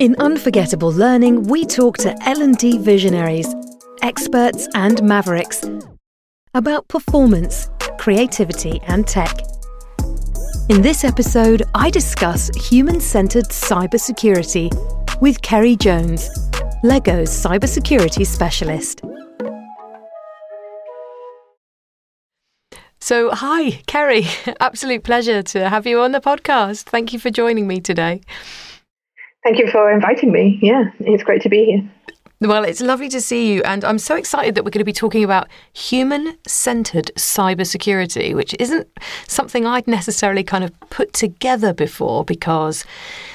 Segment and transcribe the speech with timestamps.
[0.00, 3.54] In Unforgettable Learning, we talk to L&D visionaries,
[4.00, 5.62] experts and mavericks
[6.54, 9.38] about performance, creativity and tech.
[10.70, 14.70] In this episode, I discuss human-centered cybersecurity
[15.20, 16.30] with Ceri Jones,
[16.82, 19.02] Lego's cybersecurity specialist.
[23.02, 24.26] So, hi, Ceri.
[24.60, 26.84] Absolute pleasure to have you on the podcast.
[26.84, 28.22] Thank you for joining me today.
[29.42, 30.58] Thank you for inviting me.
[30.60, 31.90] Yeah, it's great to be here.
[32.42, 33.62] Well, it's lovely to see you.
[33.64, 38.54] And I'm so excited that we're going to be talking about human centered cybersecurity, which
[38.58, 38.88] isn't
[39.28, 42.86] something I'd necessarily kind of put together before because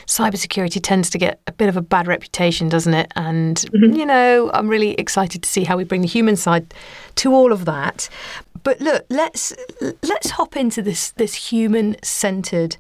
[0.08, 3.12] cybersecurity tends to get a bit of a bad reputation, doesn't it?
[3.16, 3.94] And, mm-hmm.
[3.94, 6.74] you know, I'm really excited to see how we bring the human side
[7.16, 8.10] to all of that.
[8.64, 12.78] But look, let's let's hop into this this human centered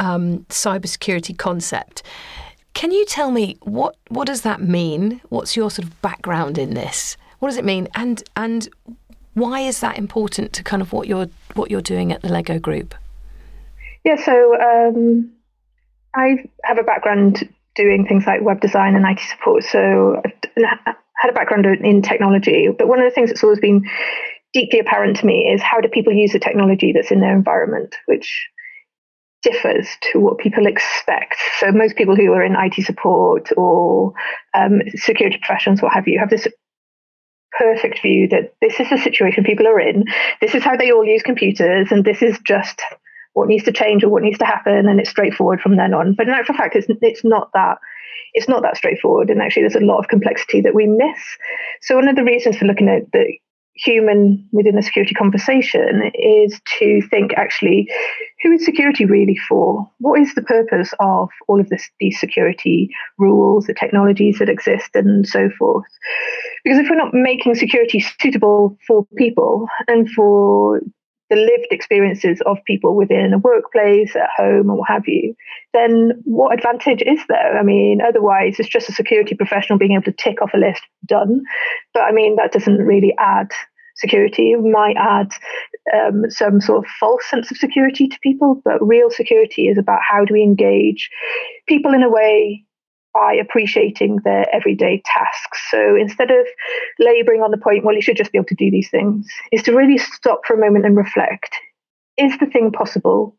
[0.00, 2.02] um, cybersecurity concept.
[2.78, 5.20] Can you tell me what what does that mean?
[5.30, 7.16] What's your sort of background in this?
[7.40, 7.88] What does it mean?
[7.96, 8.68] And and
[9.34, 12.60] why is that important to kind of what you're what you're doing at the Lego
[12.60, 12.94] Group?
[14.04, 15.28] Yeah, so um,
[16.14, 19.64] I have a background doing things like web design and IT support.
[19.64, 23.90] So I had a background in technology, but one of the things that's always been
[24.52, 27.96] deeply apparent to me is how do people use the technology that's in their environment,
[28.06, 28.48] which
[29.42, 31.36] differs to what people expect.
[31.58, 34.12] So most people who are in IT support or
[34.54, 36.48] um, security professionals, what have you, have this
[37.56, 40.04] perfect view that this is the situation people are in.
[40.40, 42.82] This is how they all use computers, and this is just
[43.34, 46.14] what needs to change or what needs to happen, and it's straightforward from then on.
[46.14, 47.78] But in actual fact, it's it's not that.
[48.34, 51.18] It's not that straightforward, and actually, there's a lot of complexity that we miss.
[51.82, 53.38] So one of the reasons for looking at the
[53.78, 57.88] human within the security conversation is to think actually
[58.42, 62.88] who is security really for what is the purpose of all of this these security
[63.18, 65.86] rules the technologies that exist and so forth
[66.64, 70.80] because if we're not making security suitable for people and for
[71.30, 75.34] the lived experiences of people within a workplace, at home, or what have you,
[75.74, 77.58] then what advantage is there?
[77.58, 80.82] I mean, otherwise, it's just a security professional being able to tick off a list,
[81.04, 81.42] done.
[81.92, 83.50] But I mean, that doesn't really add
[83.98, 84.54] security.
[84.54, 85.32] Might add
[85.94, 90.00] um, some sort of false sense of security to people, but real security is about
[90.08, 91.10] how do we engage
[91.66, 92.64] people in a way
[93.14, 95.60] by appreciating their everyday tasks.
[95.70, 96.46] So instead of
[96.98, 99.62] laboring on the point, well, you should just be able to do these things, is
[99.64, 101.54] to really stop for a moment and reflect.
[102.16, 103.36] Is the thing possible?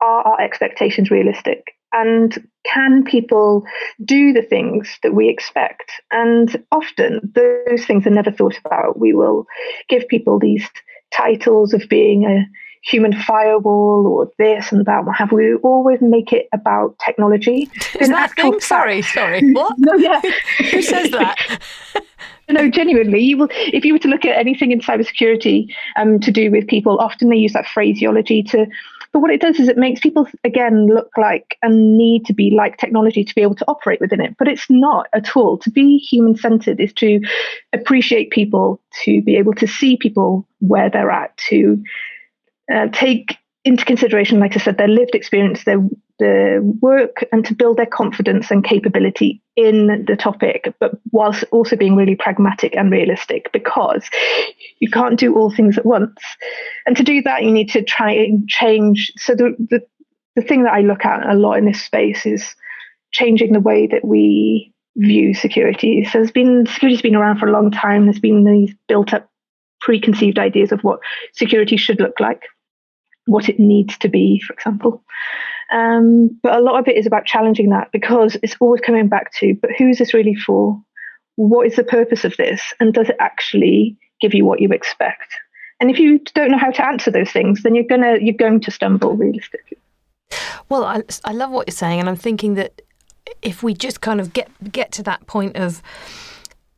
[0.00, 1.74] Are our expectations realistic?
[1.94, 3.64] And can people
[4.04, 5.92] do the things that we expect?
[6.10, 8.98] And often those things are never thought about.
[8.98, 9.46] We will
[9.88, 10.68] give people these
[11.12, 12.44] titles of being a
[12.84, 15.04] human firewall or this and that.
[15.04, 17.70] What have we always make it about technology?
[18.00, 18.52] Is that thing?
[18.52, 19.40] Fact, sorry, sorry.
[19.52, 19.74] What?
[19.78, 20.20] no, yeah.
[20.70, 21.36] Who says that?
[22.50, 23.48] no, genuinely, you will.
[23.50, 27.28] If you were to look at anything in cybersecurity um, to do with people, often
[27.28, 28.66] they use that phraseology to.
[29.14, 32.50] But what it does is it makes people again look like and need to be
[32.50, 34.34] like technology to be able to operate within it.
[34.36, 35.56] But it's not at all.
[35.58, 37.20] To be human centered is to
[37.72, 41.80] appreciate people, to be able to see people where they're at, to
[42.74, 45.78] uh, take into consideration, like I said, their lived experience, their
[46.18, 51.76] the work, and to build their confidence and capability in the topic, but whilst also
[51.76, 54.04] being really pragmatic and realistic, because
[54.78, 56.20] you can't do all things at once.
[56.86, 59.12] And to do that, you need to try and change.
[59.16, 59.80] So the the,
[60.36, 62.54] the thing that I look at a lot in this space is
[63.12, 66.04] changing the way that we view security.
[66.04, 68.04] So there's been security's been around for a long time.
[68.04, 69.28] There's been these built up
[69.80, 71.00] preconceived ideas of what
[71.34, 72.42] security should look like
[73.26, 75.02] what it needs to be, for example.
[75.74, 79.34] Um, but a lot of it is about challenging that because it's always coming back
[79.34, 80.80] to, but who is this really for?
[81.34, 82.62] What is the purpose of this?
[82.78, 85.34] And does it actually give you what you expect?
[85.80, 88.60] And if you don't know how to answer those things, then you're gonna you're going
[88.60, 89.76] to stumble realistically.
[90.68, 92.80] Well, I, I love what you're saying, and I'm thinking that
[93.42, 95.82] if we just kind of get get to that point of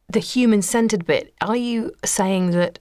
[0.09, 2.79] the human centered bit, are you saying that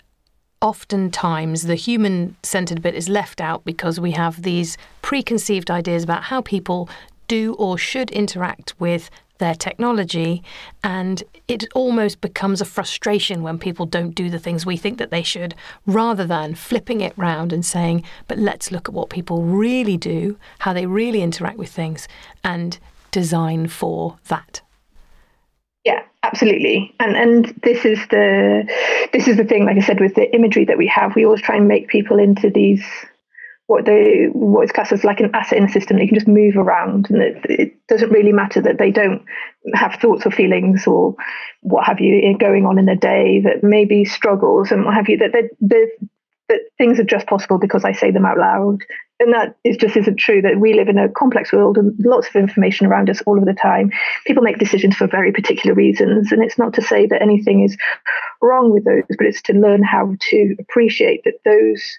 [0.61, 6.23] oftentimes the human centered bit is left out because we have these preconceived ideas about
[6.23, 6.89] how people
[7.27, 10.41] do or should interact with their technology
[10.83, 15.11] and it almost becomes a frustration when people don't do the things we think that
[15.11, 15.53] they should
[15.85, 20.37] rather than flipping it round and saying but let's look at what people really do
[20.59, 22.07] how they really interact with things
[22.43, 22.79] and
[23.11, 24.61] design for that
[25.85, 28.67] yeah absolutely and and this is the
[29.13, 31.41] this is the thing like i said with the imagery that we have we always
[31.41, 32.83] try and make people into these
[33.67, 35.97] what they what is classed as like an asset in the system.
[35.97, 39.23] They can just move around, and it, it, doesn't really matter that they don't
[39.73, 41.15] have thoughts or feelings or
[41.61, 43.41] what have you going on in their day.
[43.41, 45.17] That maybe struggles and what have you.
[45.17, 45.89] That that
[46.49, 48.79] that things are just possible because I say them out loud,
[49.19, 50.41] and that is just isn't true.
[50.41, 53.45] That we live in a complex world and lots of information around us all of
[53.45, 53.91] the time.
[54.25, 57.77] People make decisions for very particular reasons, and it's not to say that anything is
[58.41, 61.97] wrong with those, but it's to learn how to appreciate that those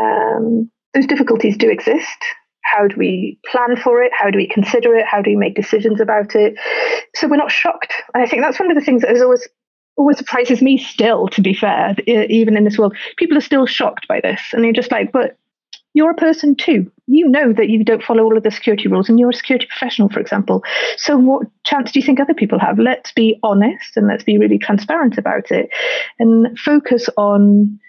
[0.00, 2.24] um, those difficulties do exist.
[2.62, 4.12] How do we plan for it?
[4.12, 5.06] How do we consider it?
[5.06, 6.54] How do we make decisions about it?
[7.14, 7.94] So we're not shocked.
[8.12, 9.48] And I think that's one of the things that has always
[9.98, 12.96] always surprises me still, to be fair, even in this world.
[13.16, 14.40] People are still shocked by this.
[14.52, 15.36] And you're just like, but
[15.94, 16.90] you're a person too.
[17.06, 19.66] You know that you don't follow all of the security rules and you're a security
[19.66, 20.62] professional, for example.
[20.96, 22.78] So, what chance do you think other people have?
[22.78, 25.70] Let's be honest and let's be really transparent about it
[26.18, 27.80] and focus on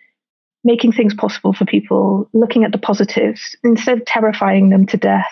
[0.63, 5.31] making things possible for people, looking at the positives instead of terrifying them to death.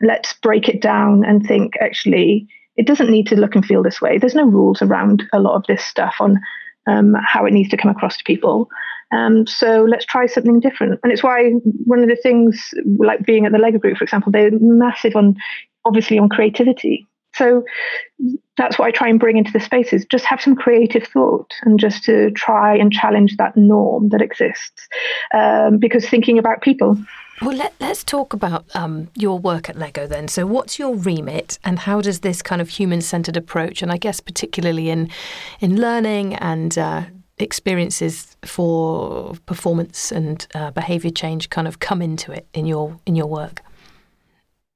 [0.00, 2.48] Let's break it down and think actually,
[2.80, 4.16] it doesn't need to look and feel this way.
[4.16, 6.40] There's no rules around a lot of this stuff on
[6.86, 8.70] um, how it needs to come across to people.
[9.12, 10.98] Um, so let's try something different.
[11.02, 11.50] And it's why
[11.84, 15.36] one of the things, like being at the Lego Group, for example, they're massive on
[15.84, 17.06] obviously on creativity.
[17.34, 17.64] So
[18.56, 20.06] that's what I try and bring into the spaces.
[20.10, 24.88] Just have some creative thought and just to try and challenge that norm that exists.
[25.34, 26.96] Um, because thinking about people.
[27.42, 30.28] Well, let, us talk about um, your work at Lego then.
[30.28, 34.20] So, what's your remit, and how does this kind of human-centered approach, and I guess
[34.20, 35.08] particularly in
[35.60, 37.04] in learning and uh,
[37.38, 43.16] experiences for performance and uh, behaviour change, kind of come into it in your in
[43.16, 43.62] your work?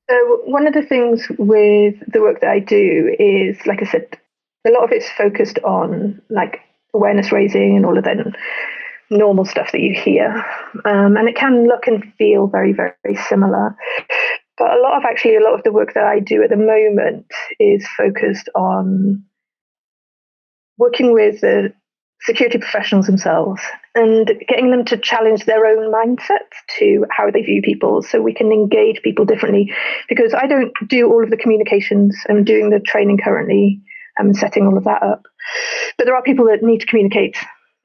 [0.09, 4.19] So one of the things with the work that I do is, like I said,
[4.67, 6.61] a lot of it's focused on like
[6.95, 8.19] awareness raising and all of that
[9.15, 10.45] normal stuff that you hear,
[10.85, 13.77] um, and it can look and feel very, very similar.
[14.59, 16.57] But a lot of actually a lot of the work that I do at the
[16.57, 17.27] moment
[17.59, 19.25] is focused on
[20.79, 21.73] working with the
[22.21, 23.61] security professionals themselves
[23.95, 28.33] and getting them to challenge their own mindset to how they view people so we
[28.33, 29.73] can engage people differently.
[30.09, 33.83] Because I don't do all of the communications, I'm doing the training currently,
[34.19, 35.23] I'm setting all of that up.
[35.99, 37.37] But there are people that need to communicate.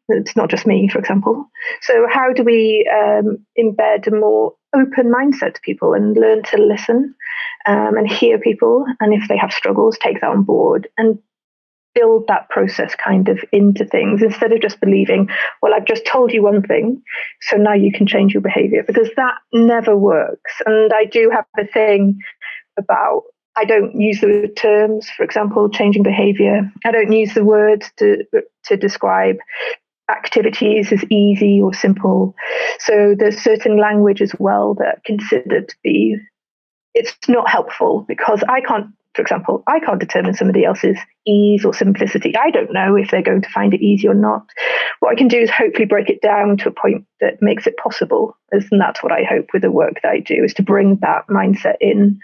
[0.10, 1.50] It's not just me, for example.
[1.82, 6.58] So, how do we um, embed a more open mindset to people and learn to
[6.58, 7.16] listen
[7.66, 8.86] um, and hear people?
[9.00, 11.20] And if they have struggles, take that on board and
[11.96, 15.30] build that process kind of into things instead of just believing,
[15.62, 17.02] well, I've just told you one thing,
[17.42, 20.62] so now you can change your behavior because that never works.
[20.66, 22.20] And I do have a thing
[22.78, 23.24] about
[23.58, 26.72] I don't use the terms, for example, changing behavior.
[26.86, 28.24] I don't use the words to
[28.66, 29.38] to describe
[30.10, 32.36] activities as easy or simple.
[32.80, 36.18] So there's certain language as well that are considered to be
[36.96, 41.74] it's not helpful because I can't for example, I can't determine somebody else's ease or
[41.74, 42.38] simplicity.
[42.38, 44.46] I don't know if they're going to find it easy or not.
[45.00, 47.76] What I can do is hopefully break it down to a point that makes it
[47.78, 48.38] possible.
[48.52, 51.28] And that's what I hope with the work that I do is to bring that
[51.28, 52.20] mindset in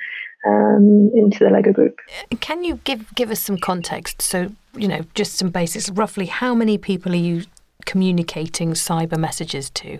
[0.47, 1.97] um, into the Lego group.
[2.39, 4.21] Can you give give us some context?
[4.21, 5.89] So you know, just some basics.
[5.89, 7.45] Roughly, how many people are you
[7.85, 9.99] communicating cyber messages to?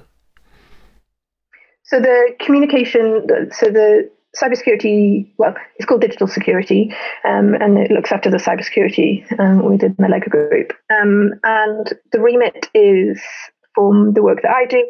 [1.83, 4.09] So the communication, so the
[4.41, 9.95] cybersecurity, well, it's called digital security, um, and it looks after the cybersecurity um, within
[9.97, 10.73] the Lego group.
[10.89, 13.21] Um, and the remit is
[13.73, 14.87] from the work that I do,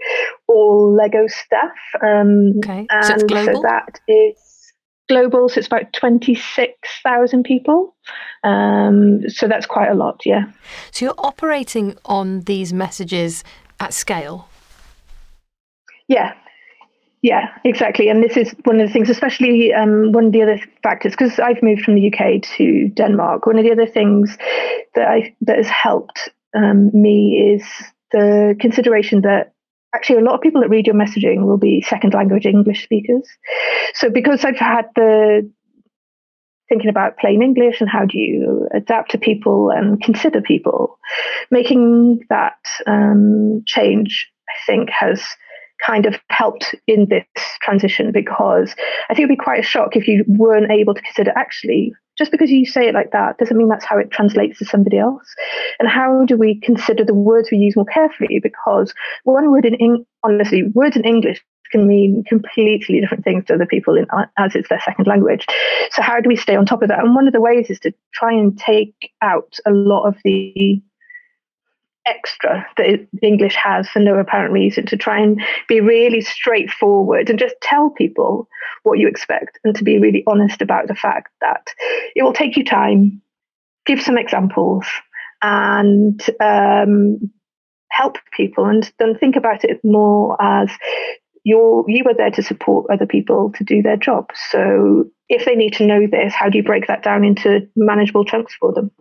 [0.47, 1.71] all Lego stuff.
[2.01, 3.55] Um, okay, and so, global?
[3.55, 4.54] so that is
[5.07, 7.95] global, so it's about 26,000 people.
[8.43, 10.51] Um, so that's quite a lot, yeah.
[10.91, 13.43] So you're operating on these messages
[13.79, 14.47] at scale?
[16.07, 16.33] Yeah,
[17.25, 18.07] yeah, exactly.
[18.09, 21.39] And this is one of the things, especially um, one of the other factors, because
[21.39, 23.47] I've moved from the UK to Denmark.
[23.47, 24.37] One of the other things
[24.93, 27.63] that I that has helped um, me is
[28.11, 29.54] the consideration that
[29.95, 33.27] actually a lot of people that read your messaging will be second language English speakers.
[33.93, 35.49] So because I've had the
[36.69, 40.97] thinking about plain English and how do you adapt to people and consider people,
[41.51, 45.23] making that um, change, I think, has
[45.85, 47.25] kind of helped in this
[47.61, 48.73] transition because
[49.09, 52.31] I think it'd be quite a shock if you weren't able to consider actually just
[52.31, 55.27] because you say it like that doesn't mean that's how it translates to somebody else.
[55.79, 58.39] And how do we consider the words we use more carefully?
[58.41, 58.93] Because
[59.23, 63.95] one word in honestly, words in English can mean completely different things to other people
[63.97, 64.05] in,
[64.37, 65.45] as it's their second language.
[65.91, 66.99] So how do we stay on top of that?
[66.99, 70.81] And one of the ways is to try and take out a lot of the
[72.05, 77.39] extra that English has for no apparent reason to try and be really straightforward and
[77.39, 78.47] just tell people
[78.83, 81.67] what you expect and to be really honest about the fact that
[82.15, 83.21] it will take you time,
[83.85, 84.85] give some examples,
[85.41, 87.19] and um,
[87.89, 90.69] help people and then think about it more as
[91.43, 94.29] you're you are there to support other people to do their job.
[94.49, 98.25] So if they need to know this, how do you break that down into manageable
[98.25, 98.91] chunks for them?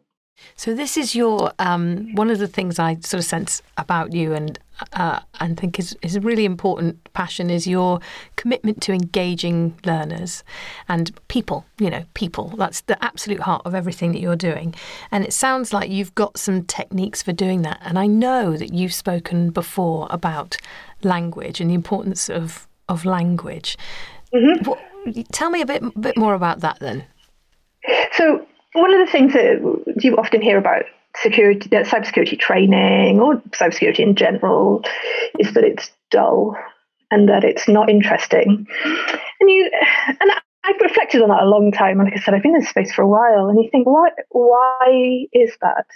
[0.57, 4.33] So this is your um, one of the things I sort of sense about you
[4.35, 4.59] and
[4.93, 8.01] uh, and think is is a really important passion is your
[8.37, 10.45] commitment to engaging learners
[10.89, 11.65] and people.
[11.79, 12.55] You know, people.
[12.57, 14.75] That's the absolute heart of everything that you're doing.
[15.11, 17.81] And it sounds like you've got some techniques for doing that.
[17.83, 20.57] And I know that you've spoken before about
[21.03, 23.77] language and the importance of of language.
[24.33, 24.69] Mm-hmm.
[24.69, 24.79] What,
[25.33, 27.05] tell me a bit bit more about that then.
[28.13, 30.85] So one of the things that you often hear about
[31.23, 34.83] security, uh, cybersecurity training or cybersecurity in general
[35.39, 36.57] is that it's dull
[37.11, 38.67] and that it's not interesting.
[39.41, 39.71] And you
[40.21, 40.31] and
[40.67, 41.99] I've reflected on that a long time.
[41.99, 44.09] Like I said, I've been in this space for a while, and you think, why?
[44.31, 45.87] Why is that?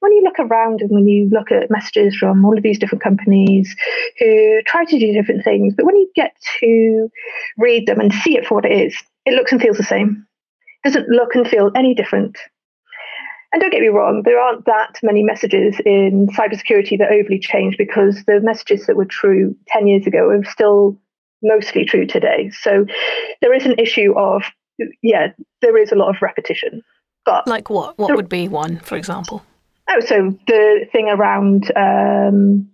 [0.00, 3.02] When you look around and when you look at messages from all of these different
[3.02, 3.74] companies
[4.18, 7.10] who try to do different things, but when you get to
[7.56, 10.27] read them and see it for what it is, it looks and feels the same
[10.84, 12.36] doesn't look and feel any different.
[13.52, 17.78] And don't get me wrong, there aren't that many messages in cybersecurity that overly change
[17.78, 20.98] because the messages that were true 10 years ago are still
[21.42, 22.50] mostly true today.
[22.60, 22.84] So
[23.40, 24.42] there is an issue of,
[25.02, 25.28] yeah,
[25.62, 26.82] there is a lot of repetition.
[27.24, 27.98] But like what?
[27.98, 29.42] What there, would be one, for example?
[29.88, 32.68] Oh, so the thing around um,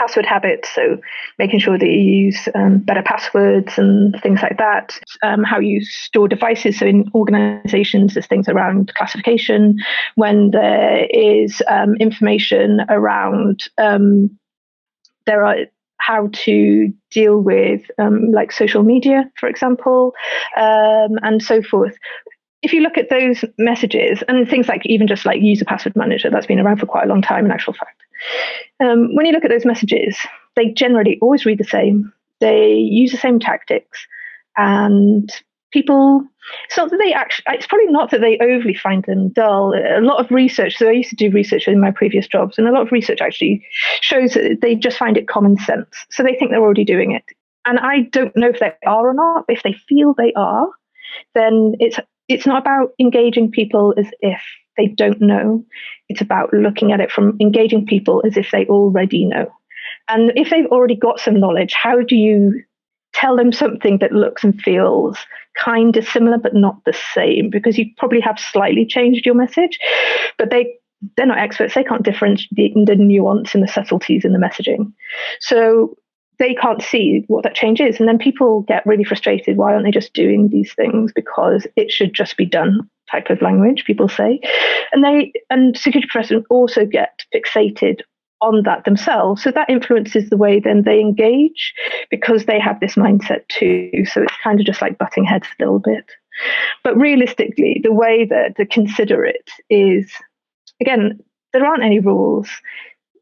[0.00, 0.98] password habits, so
[1.38, 4.98] making sure that you use um, better passwords and things like that.
[5.22, 9.76] Um, how you store devices, so in organizations, there's things around classification.
[10.14, 14.38] When there is um, information around, um,
[15.26, 15.56] there are
[15.98, 20.14] how to deal with um, like social media, for example,
[20.56, 21.94] um, and so forth
[22.62, 26.28] if you look at those messages and things like even just like user password manager,
[26.28, 28.02] that's been around for quite a long time in actual fact.
[28.80, 30.16] Um, when you look at those messages,
[30.56, 32.12] they generally always read the same.
[32.40, 34.06] They use the same tactics,
[34.56, 35.30] and
[35.72, 36.22] people.
[36.66, 37.44] It's not that they actually.
[37.48, 39.74] It's probably not that they overly find them dull.
[39.74, 40.76] A lot of research.
[40.76, 43.20] So I used to do research in my previous jobs, and a lot of research
[43.20, 43.64] actually
[44.00, 45.88] shows that they just find it common sense.
[46.10, 47.24] So they think they're already doing it,
[47.66, 49.46] and I don't know if they are or not.
[49.46, 50.66] But If they feel they are,
[51.34, 51.98] then it's
[52.28, 54.40] it's not about engaging people as if
[54.76, 55.64] they don't know.
[56.08, 59.50] It's about looking at it from engaging people as if they already know.
[60.08, 62.62] And if they've already got some knowledge, how do you
[63.12, 65.18] tell them something that looks and feels
[65.58, 67.50] kind of similar but not the same?
[67.50, 69.78] Because you probably have slightly changed your message,
[70.38, 70.74] but they
[71.16, 71.74] they're not experts.
[71.74, 74.92] They can't differentiate the nuance and the subtleties in the messaging.
[75.40, 75.96] So
[76.38, 77.98] they can't see what that change is.
[77.98, 79.56] And then people get really frustrated.
[79.56, 81.12] Why aren't they just doing these things?
[81.14, 84.40] Because it should just be done type of language, people say.
[84.92, 88.00] And they and security professionals also get fixated
[88.40, 89.42] on that themselves.
[89.42, 91.74] So that influences the way then they engage
[92.10, 94.04] because they have this mindset too.
[94.06, 96.10] So it's kind of just like butting heads a little bit.
[96.82, 100.10] But realistically, the way that to consider it is
[100.80, 101.20] again,
[101.52, 102.48] there aren't any rules.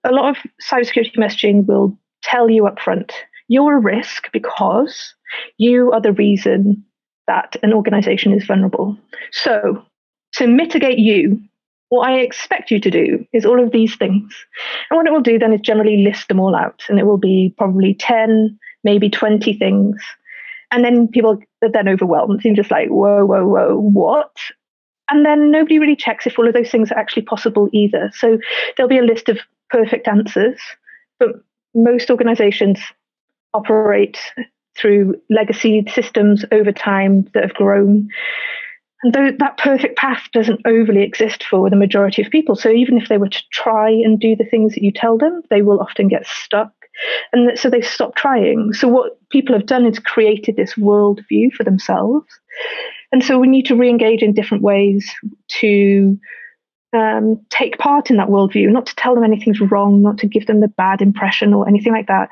[0.05, 3.13] A lot of cybersecurity messaging will tell you up front
[3.49, 5.15] you're a risk because
[5.57, 6.85] you are the reason
[7.29, 8.97] that an organization is vulnerable.
[9.31, 9.85] So,
[10.35, 11.41] to mitigate you,
[11.91, 14.35] what I expect you to do is all of these things.
[14.91, 16.83] And what it will do then is generally list them all out.
[16.89, 19.97] And it will be probably 10, maybe 20 things.
[20.71, 24.37] And then people are then overwhelmed and just like, whoa, whoa, whoa, what?
[25.11, 28.11] And then nobody really checks if all of those things are actually possible either.
[28.15, 28.39] So
[28.77, 29.39] there'll be a list of
[29.71, 30.59] perfect answers,
[31.19, 31.29] but
[31.75, 32.81] most organizations
[33.55, 34.19] operate
[34.81, 38.09] through legacy systems over time that have grown.
[39.03, 42.57] And that perfect path doesn't overly exist for the majority of people.
[42.57, 45.43] So even if they were to try and do the things that you tell them,
[45.51, 46.73] they will often get stuck.
[47.33, 48.73] And so they stop trying.
[48.73, 52.27] So what people have done is created this worldview for themselves.
[53.13, 55.09] And so we need to re-engage in different ways
[55.61, 56.19] to
[56.93, 60.47] um, take part in that worldview, not to tell them anything's wrong, not to give
[60.47, 62.31] them the bad impression or anything like that,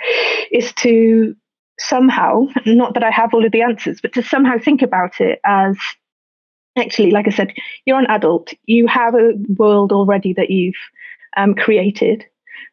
[0.51, 1.37] is to
[1.79, 5.41] somehow, not that I have all of the answers, but to somehow think about it
[5.45, 5.77] as
[6.77, 7.53] actually, like I said,
[7.85, 10.75] you're an adult, you have a world already that you've
[11.37, 12.25] um, created.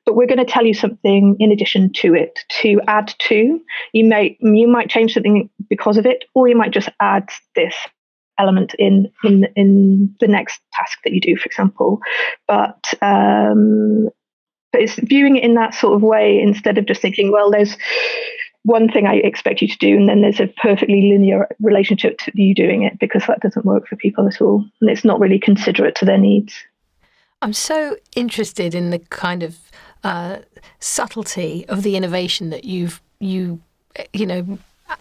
[0.05, 3.62] But we're going to tell you something in addition to it to add to.
[3.93, 7.74] You may you might change something because of it, or you might just add this
[8.38, 12.00] element in in in the next task that you do, for example.
[12.48, 14.10] But um,
[14.74, 17.77] but it's viewing it in that sort of way instead of just thinking, well, there's
[18.63, 22.32] one thing I expect you to do, and then there's a perfectly linear relationship to
[22.34, 24.65] you doing it because that doesn't work for people at all.
[24.82, 26.55] And it's not really considerate to their needs.
[27.41, 29.58] I'm so interested in the kind of
[30.03, 30.39] uh,
[30.79, 33.62] subtlety of the innovation that you've you
[34.12, 34.58] you know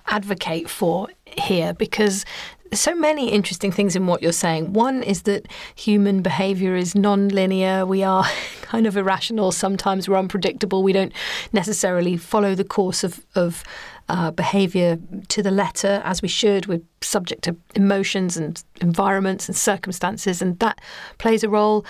[0.08, 2.24] advocate for here because
[2.72, 4.72] so many interesting things in what you're saying.
[4.72, 7.84] One is that human behavior is non-linear.
[7.86, 8.24] We are
[8.62, 9.52] kind of irrational.
[9.52, 10.82] Sometimes we're unpredictable.
[10.82, 11.12] We don't
[11.52, 13.62] necessarily follow the course of, of
[14.12, 16.66] uh, behavior to the letter as we should.
[16.66, 20.82] We're subject to emotions and environments and circumstances, and that
[21.16, 21.86] plays a role.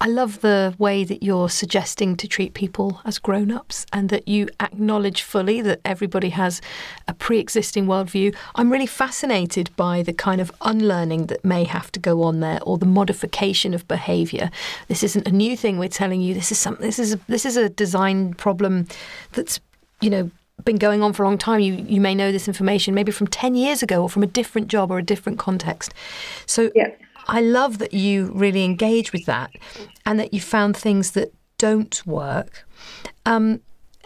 [0.00, 4.26] I love the way that you're suggesting to treat people as grown ups and that
[4.26, 6.62] you acknowledge fully that everybody has
[7.08, 8.34] a pre existing worldview.
[8.54, 12.58] I'm really fascinated by the kind of unlearning that may have to go on there
[12.62, 14.50] or the modification of behavior.
[14.88, 16.32] This isn't a new thing we're telling you.
[16.32, 18.88] This is some this is a, this is a design problem
[19.32, 19.60] that's
[20.00, 20.30] you know
[20.64, 23.26] been going on for a long time, you, you may know this information maybe from
[23.26, 25.92] 10 years ago or from a different job or a different context.
[26.46, 26.90] So yeah.
[27.28, 29.50] I love that you really engage with that
[30.04, 32.66] and that you found things that don't work.
[33.24, 33.60] Um,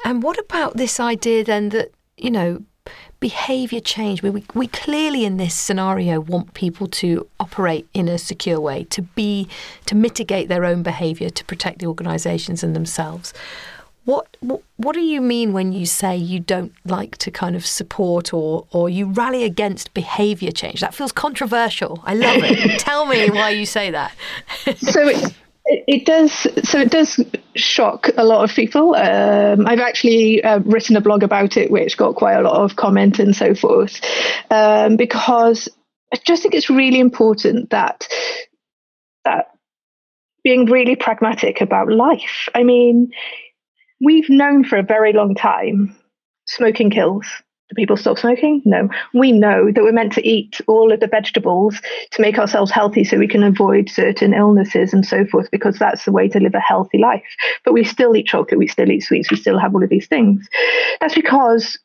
[0.05, 2.63] and what about this idea then that, you know,
[3.21, 4.23] behavior change?
[4.23, 9.03] We, we clearly in this scenario want people to operate in a secure way, to
[9.03, 9.49] be,
[9.87, 13.35] to mitigate their own behavior, to protect the organizations and themselves.
[14.05, 17.67] What, what what do you mean when you say you don't like to kind of
[17.67, 20.81] support or or you rally against behaviour change?
[20.81, 22.03] That feels controversial.
[22.05, 22.81] I love it.
[22.81, 24.13] Tell me why you say that.
[24.79, 25.35] so it,
[25.87, 26.33] it does.
[26.65, 27.21] So it does
[27.55, 28.95] shock a lot of people.
[28.95, 32.77] Um, I've actually uh, written a blog about it, which got quite a lot of
[32.77, 34.01] comment and so forth,
[34.51, 35.69] um, because
[36.13, 38.09] I just think it's really important that
[39.25, 39.51] that
[40.43, 42.49] being really pragmatic about life.
[42.55, 43.13] I mean,
[44.01, 45.97] we've known for a very long time
[46.47, 47.27] smoking kills.
[47.69, 48.63] Do people stop smoking?
[48.65, 48.89] No.
[49.15, 51.81] We know that we're meant to eat all of the vegetables
[52.11, 56.05] to make ourselves healthy so we can avoid certain illnesses and so forth, because that's
[56.05, 57.23] the way to live a healthy life.
[57.65, 60.09] But we still eat chocolate, we still eat sweets, we still have all of these
[60.09, 60.49] things.
[61.01, 61.79] That's because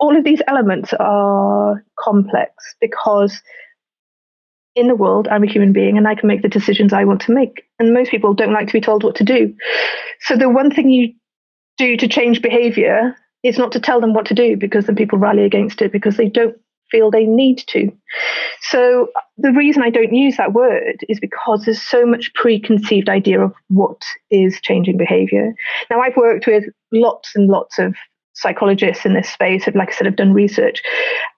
[0.00, 3.42] all of these elements are complex because
[4.74, 7.20] in the world, I'm a human being and I can make the decisions I want
[7.22, 7.64] to make.
[7.78, 9.54] And most people don't like to be told what to do.
[10.20, 11.12] So the one thing you
[11.78, 15.18] do to change behavior is not to tell them what to do because then people
[15.18, 16.56] rally against it because they don't
[16.90, 17.90] feel they need to.
[18.62, 23.40] So the reason I don't use that word is because there's so much preconceived idea
[23.40, 25.54] of what is changing behavior.
[25.90, 27.94] Now I've worked with lots and lots of
[28.34, 30.82] psychologists in this space, have like I said, have done research.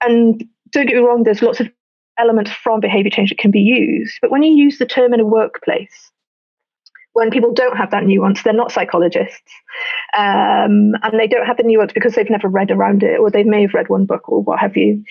[0.01, 1.69] And don't get me wrong, there's lots of
[2.17, 4.17] elements from behavior change that can be used.
[4.21, 6.11] But when you use the term in a workplace,
[7.21, 9.51] when people don't have that nuance, they're not psychologists.
[10.17, 13.43] Um, and they don't have the nuance because they've never read around it or they
[13.43, 15.03] may have read one book or what have you.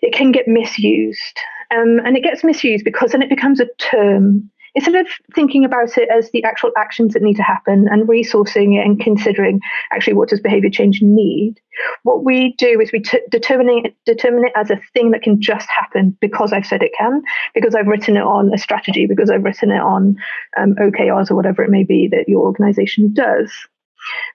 [0.00, 1.38] It can get misused.
[1.70, 5.96] Um, and it gets misused because then it becomes a term instead of thinking about
[5.98, 9.60] it as the actual actions that need to happen and resourcing it and considering
[9.92, 11.60] actually what does behavior change need,
[12.02, 15.40] what we do is we t- determine it, determine it as a thing that can
[15.40, 17.22] just happen because I've said it can,
[17.54, 20.16] because I've written it on a strategy, because I've written it on
[20.56, 23.52] um, OKRs or whatever it may be that your organization does.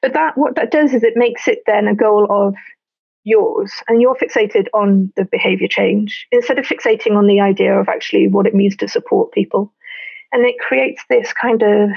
[0.01, 2.55] But that what that does is it makes it then a goal of
[3.23, 7.89] yours and you're fixated on the behavior change instead of fixating on the idea of
[7.89, 9.73] actually what it means to support people
[10.35, 11.89] and it creates this kind of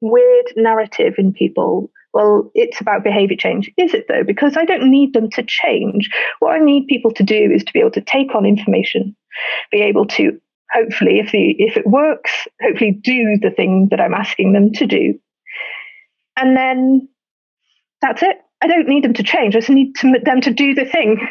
[0.00, 1.90] weird narrative in people.
[2.14, 3.68] Well, it's about behavior change.
[3.76, 4.22] Is it though?
[4.22, 6.08] Because I don't need them to change.
[6.38, 9.16] What I need people to do is to be able to take on information,
[9.72, 10.40] be able to
[10.72, 12.30] hopefully, if the if it works,
[12.62, 15.18] hopefully do the thing that I'm asking them to do.
[16.36, 17.08] And then
[18.00, 18.36] that's it.
[18.62, 19.56] I don't need them to change.
[19.56, 21.26] I just need to, them to do the thing.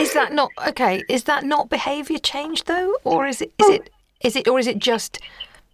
[0.00, 1.04] Is that not okay?
[1.08, 3.72] Is that not behaviour change though, or is it is oh.
[3.74, 3.90] it
[4.24, 5.20] is it or is it just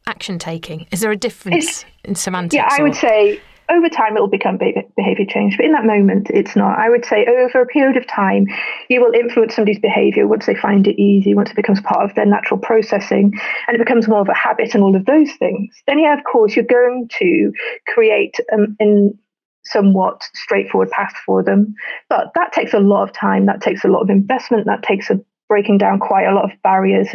[0.08, 0.86] action taking?
[0.90, 2.54] Is there a difference it's, in semantics?
[2.54, 2.84] Yeah, I or?
[2.84, 3.40] would say
[3.70, 6.78] over time it will become behavior change, but in that moment it's not.
[6.78, 8.46] I would say over a period of time,
[8.88, 12.14] you will influence somebody's behavior once they find it easy, once it becomes part of
[12.14, 13.32] their natural processing,
[13.66, 15.74] and it becomes more of a habit and all of those things.
[15.86, 17.52] Then, yeah, of course, you're going to
[17.86, 19.18] create um, in
[19.64, 21.74] somewhat straightforward path for them,
[22.08, 23.44] but that takes a lot of time.
[23.46, 24.64] That takes a lot of investment.
[24.64, 27.08] That takes a breaking down quite a lot of barriers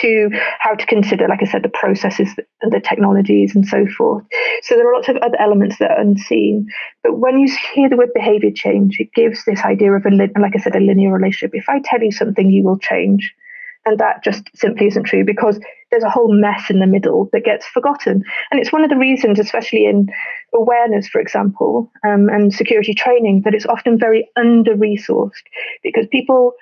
[0.00, 2.28] to how to consider, like I said, the processes
[2.62, 4.24] and the technologies and so forth.
[4.62, 6.68] So there are lots of other elements that are unseen.
[7.02, 10.54] But when you hear the word behavior change, it gives this idea of a, like
[10.54, 11.52] I said, a linear relationship.
[11.54, 13.34] If I tell you something, you will change.
[13.86, 17.44] And that just simply isn't true because there's a whole mess in the middle that
[17.44, 18.24] gets forgotten.
[18.50, 20.08] And it's one of the reasons, especially in
[20.52, 25.44] awareness, for example, um, and security training, that it's often very under resourced
[25.84, 26.54] because people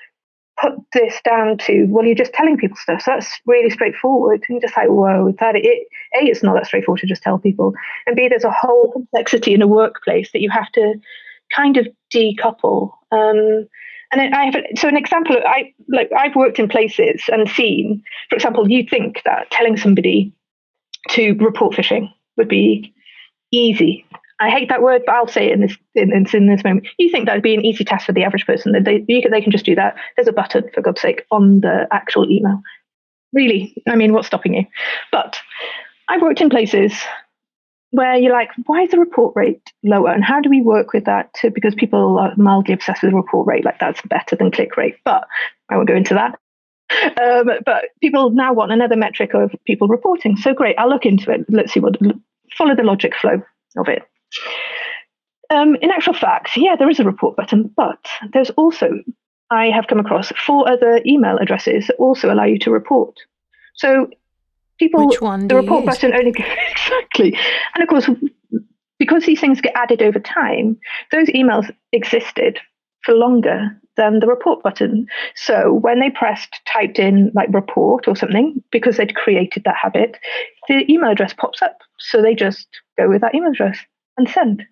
[0.61, 3.03] put this down to, well, you're just telling people stuff.
[3.03, 4.45] So that's really straightforward.
[4.49, 5.89] And you're just like, whoa, that it,
[6.21, 7.73] A, it's not that straightforward to just tell people.
[8.07, 10.95] And B, there's a whole complexity in a workplace that you have to
[11.55, 12.93] kind of decouple.
[13.11, 13.67] Um,
[14.13, 15.37] and I have so an example.
[15.45, 20.33] I like I've worked in places and seen, for example, you'd think that telling somebody
[21.11, 22.95] to report phishing would be
[23.51, 24.07] easy.
[24.41, 26.89] I hate that word, but I'll say it in this in, in this moment.
[26.99, 28.73] You think that would be an easy task for the average person?
[28.73, 29.97] That they you, they can just do that.
[30.17, 32.61] There's a button for God's sake on the actual email.
[33.33, 34.65] Really, I mean, what's stopping you?
[35.13, 35.37] But
[36.09, 36.93] I've worked in places
[37.91, 40.11] where you're like, why is the report rate lower?
[40.11, 41.33] And how do we work with that?
[41.35, 44.97] To, because people are mildly obsessed with report rate, like that's better than click rate.
[45.05, 45.27] But
[45.69, 46.39] I won't go into that.
[47.23, 50.37] Um, but people now want another metric of people reporting.
[50.37, 51.47] So great, I'll look into it.
[51.49, 51.97] Let's see what
[52.57, 53.43] follow the logic flow
[53.77, 54.03] of it.
[55.51, 58.91] Um, in actual fact, yeah, there is a report button, but there's also
[59.51, 63.17] I have come across four other email addresses that also allow you to report.
[63.75, 64.09] So
[64.79, 65.09] people
[65.49, 65.95] the report use?
[65.95, 66.31] button only
[66.71, 67.37] exactly
[67.75, 68.09] and of course
[68.99, 70.77] because these things get added over time
[71.13, 72.59] those emails existed
[73.03, 78.17] for longer than the report button so when they pressed typed in like report or
[78.17, 80.17] something because they'd created that habit
[80.69, 82.67] the email address pops up so they just
[82.99, 83.79] go with that email address
[84.17, 84.65] and send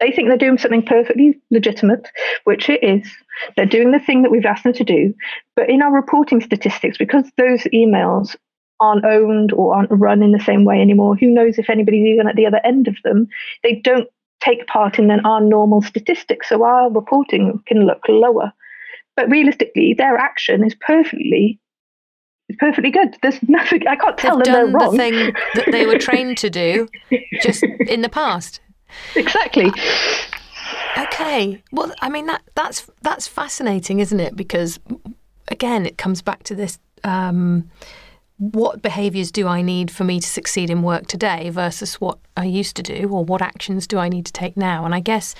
[0.00, 2.08] they think they're doing something perfectly legitimate,
[2.44, 3.10] which it is.
[3.56, 5.14] They're doing the thing that we've asked them to do.
[5.54, 8.36] But in our reporting statistics, because those emails
[8.80, 11.16] aren't owned or aren't run in the same way anymore.
[11.16, 13.26] Who knows if anybody's even at the other end of them?
[13.62, 14.08] They don't
[14.44, 18.52] take part in then our normal statistics, so our reporting can look lower.
[19.16, 21.58] But realistically, their action is perfectly
[22.50, 23.16] is perfectly good.
[23.22, 24.90] There's nothing I can't tell They've them they're done wrong.
[24.92, 26.86] the thing that they were trained to do
[27.40, 28.60] just in the past.
[29.14, 29.72] Exactly.
[30.98, 31.62] Okay.
[31.72, 34.36] Well, I mean that that's that's fascinating, isn't it?
[34.36, 34.78] Because
[35.48, 36.78] again, it comes back to this.
[37.04, 37.70] Um,
[38.38, 42.44] what behaviours do I need for me to succeed in work today versus what I
[42.44, 44.84] used to do, or what actions do I need to take now?
[44.84, 45.34] And I guess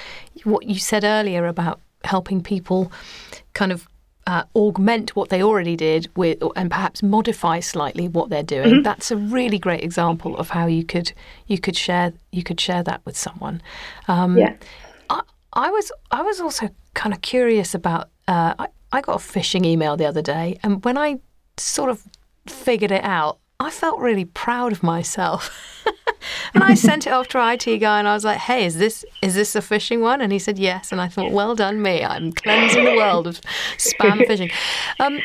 [0.45, 2.91] what you said earlier about helping people
[3.53, 3.87] kind of
[4.27, 8.75] uh, augment what they already did with, and perhaps modify slightly what they're doing.
[8.75, 8.83] Mm-hmm.
[8.83, 11.13] That's a really great example of how you could
[11.47, 13.63] you could share you could share that with someone.
[14.09, 14.55] Um, Yeah.
[15.09, 18.09] I, I was I was also kind of curious about.
[18.29, 21.21] Uh, I, I got a phishing email the other day, and when I
[21.57, 22.03] sort of
[22.47, 25.83] figured it out, I felt really proud of myself.
[26.55, 28.77] and I sent it off to our IT guy, and I was like, "Hey, is
[28.77, 31.81] this is this a phishing one?" And he said yes, and I thought, "Well done,
[31.81, 32.05] me!
[32.05, 33.41] I'm cleansing the world of
[33.79, 34.53] spam phishing."
[34.99, 35.21] Um,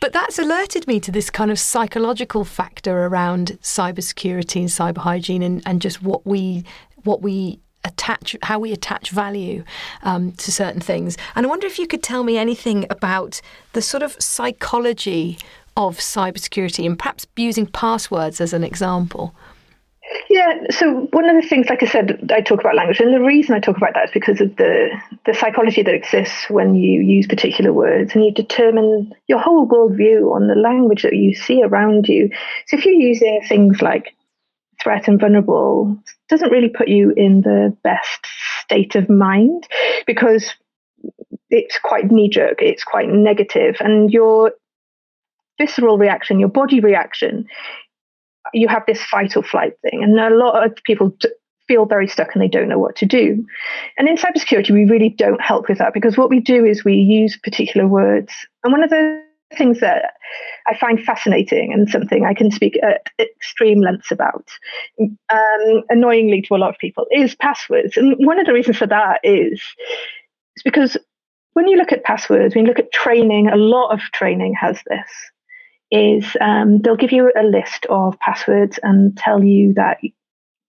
[0.00, 5.42] but that's alerted me to this kind of psychological factor around cybersecurity and cyber hygiene,
[5.42, 6.64] and, and just what we
[7.04, 9.64] what we attach how we attach value
[10.02, 11.16] um, to certain things.
[11.34, 13.40] And I wonder if you could tell me anything about
[13.72, 15.38] the sort of psychology
[15.76, 19.34] of cybersecurity and perhaps using passwords as an example.
[20.30, 23.20] Yeah, so one of the things, like I said, I talk about language, and the
[23.20, 24.88] reason I talk about that is because of the
[25.24, 30.32] the psychology that exists when you use particular words, and you determine your whole worldview
[30.32, 32.30] on the language that you see around you.
[32.66, 34.14] So if you're using things like
[34.80, 38.26] threat and vulnerable, doesn't really put you in the best
[38.60, 39.66] state of mind
[40.06, 40.54] because
[41.50, 44.52] it's quite knee jerk, it's quite negative, and your
[45.58, 47.46] visceral reaction, your body reaction
[48.52, 50.02] you have this fight or flight thing.
[50.02, 51.28] And a lot of people t-
[51.68, 53.44] feel very stuck and they don't know what to do.
[53.98, 56.94] And in cybersecurity, we really don't help with that because what we do is we
[56.94, 58.32] use particular words.
[58.62, 59.22] And one of the
[59.56, 60.14] things that
[60.66, 64.48] I find fascinating and something I can speak at extreme lengths about,
[65.00, 67.96] um, annoyingly to a lot of people, is passwords.
[67.96, 69.62] And one of the reasons for that is,
[70.56, 70.96] is because
[71.52, 74.80] when you look at passwords, when you look at training, a lot of training has
[74.88, 75.08] this
[75.90, 79.98] is um, they'll give you a list of passwords and tell you that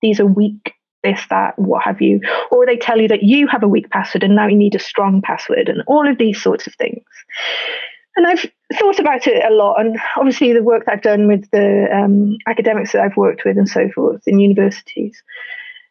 [0.02, 3.64] these are weak, this, that, what have you, or they tell you that you have
[3.64, 6.68] a weak password and now you need a strong password, and all of these sorts
[6.68, 7.04] of things.
[8.16, 11.50] And I've thought about it a lot, and obviously the work that I've done with
[11.52, 15.22] the um, academics that I've worked with and so forth in universities,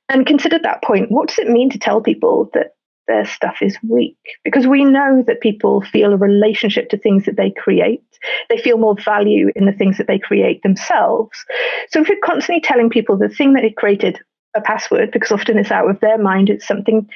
[0.09, 1.11] and considered that point.
[1.11, 2.76] What does it mean to tell people that
[3.07, 7.37] their stuff is weak because we know that people feel a relationship to things that
[7.37, 8.03] they create.
[8.49, 11.45] They feel more value in the things that they create themselves.
[11.91, 14.21] So if you're constantly telling people the thing that they created
[14.55, 17.09] a password, because often it's out of their mind, it's something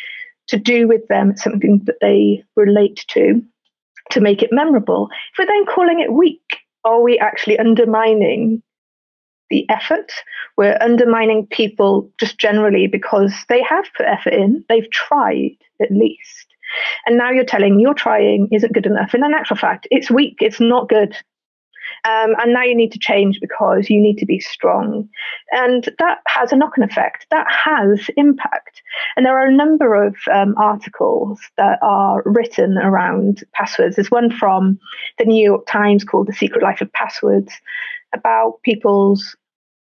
[0.49, 3.43] to do with them, something that they relate to,
[4.11, 5.09] to make it memorable.
[5.33, 6.43] If we're then calling it weak,
[6.85, 8.63] are we actually undermining
[9.51, 10.13] the effort?
[10.57, 16.47] We're undermining people just generally because they have put effort in, they've tried at least.
[17.07, 19.13] And now you're telling you're trying isn't good enough.
[19.13, 21.17] And in actual fact, it's weak, it's not good.
[22.05, 25.09] Um, and now you need to change because you need to be strong.
[25.53, 27.27] And that has a knock on effect.
[27.31, 28.83] That has impact.
[29.17, 33.97] And there are a number of um, articles that are written around passwords.
[33.97, 34.79] There's one from
[35.19, 37.53] the New York Times called The Secret Life of Passwords
[38.15, 39.37] about people's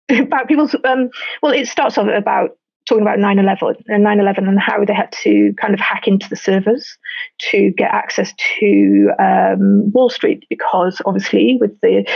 [0.09, 1.09] about people's um,
[1.41, 2.51] well it starts off about
[2.87, 6.37] talking about 9-11 and 9-11 and how they had to kind of hack into the
[6.37, 6.97] servers
[7.39, 12.09] to get access to um, wall street because obviously with the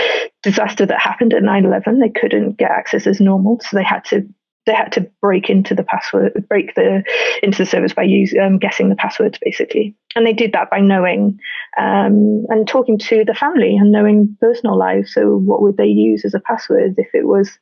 [0.43, 4.25] disaster that happened at 9-11 they couldn't get access as normal so they had to
[4.67, 7.03] they had to break into the password break the
[7.41, 9.95] into the servers by using um, guessing the passwords basically.
[10.15, 11.39] And they did that by knowing
[11.79, 16.23] um, and talking to the family and knowing personal lives so what would they use
[16.25, 17.57] as a password if it was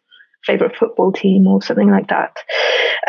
[0.45, 2.38] favorite football team or something like that.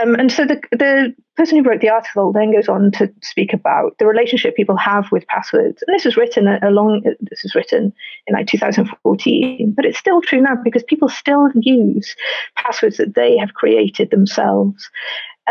[0.00, 3.52] Um, and so the, the person who wrote the article then goes on to speak
[3.52, 5.82] about the relationship people have with passwords.
[5.86, 7.92] And this was written along, this was written
[8.26, 12.14] in like 2014, but it's still true now because people still use
[12.56, 14.88] passwords that they have created themselves.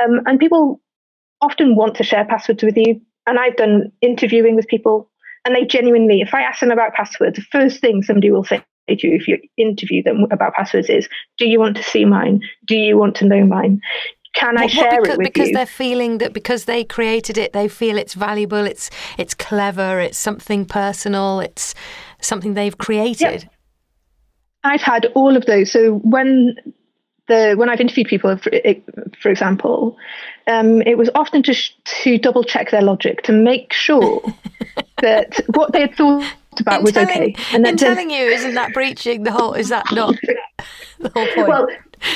[0.02, 0.82] Um, and people
[1.42, 3.02] often want to share passwords with you.
[3.28, 5.10] And I've done interviewing with people
[5.46, 8.64] and they genuinely, if I ask them about passwords, the first thing somebody will say
[8.92, 12.98] if you interview them about passwords is do you want to see mine do you
[12.98, 13.80] want to know mine
[14.36, 15.56] can I share because, it with because you?
[15.56, 20.18] they're feeling that because they created it, they feel it's valuable, it's it's clever, it's
[20.18, 21.74] something personal, it's
[22.22, 23.44] something they've created.
[23.44, 23.54] Yep.
[24.64, 25.72] I've had all of those.
[25.72, 26.56] So when
[27.28, 28.52] the when I've interviewed people, for,
[29.20, 29.98] for example,
[30.48, 31.74] um, it was often to sh-
[32.04, 34.22] to double check their logic to make sure
[35.02, 36.26] that what they had thought
[36.60, 37.36] about in was telling, okay.
[37.54, 39.54] And then in telling you, isn't that breaching the whole?
[39.54, 40.16] Is that not
[41.00, 41.48] the whole point?
[41.48, 41.68] Well,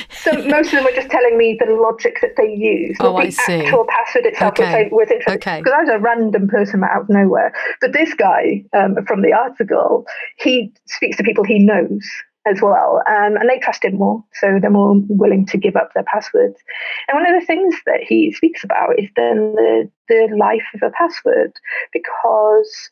[0.09, 3.21] so most of them were just telling me the logic that they used, oh, not
[3.21, 3.53] the I see.
[3.61, 4.83] actual password itself, okay.
[4.83, 5.57] which I was interesting okay.
[5.59, 7.53] because I was a random person out of nowhere.
[7.81, 10.05] But this guy um, from the article,
[10.37, 12.05] he speaks to people he knows
[12.45, 15.91] as well, um, and they trust him more, so they're more willing to give up
[15.93, 16.59] their passwords.
[17.07, 20.81] And one of the things that he speaks about is then the the life of
[20.83, 21.53] a password,
[21.93, 22.89] because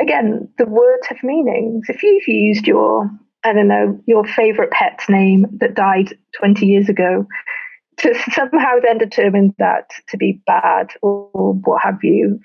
[0.00, 1.86] again, the words have meanings.
[1.88, 3.10] If you've used your,
[3.44, 7.26] I don't know, your favorite pet's name that died 20 years ago,
[7.98, 12.40] to somehow then determine that to be bad or what have you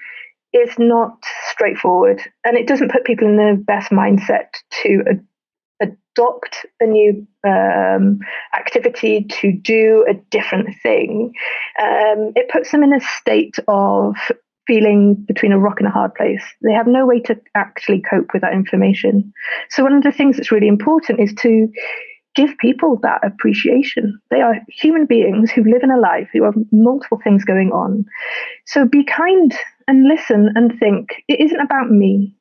[0.53, 1.17] is not
[1.49, 2.21] straightforward.
[2.45, 4.47] And it doesn't put people in the best mindset
[4.83, 5.03] to
[5.81, 8.19] adopt a new um,
[8.57, 11.33] activity, to do a different thing.
[11.81, 14.15] Um, it puts them in a state of
[14.67, 16.43] feeling between a rock and a hard place.
[16.61, 19.33] They have no way to actually cope with that information.
[19.69, 21.69] So, one of the things that's really important is to
[22.35, 24.19] give people that appreciation.
[24.29, 28.05] They are human beings who live in a life, who have multiple things going on.
[28.65, 29.53] So, be kind
[29.87, 32.35] and listen and think it isn't about me.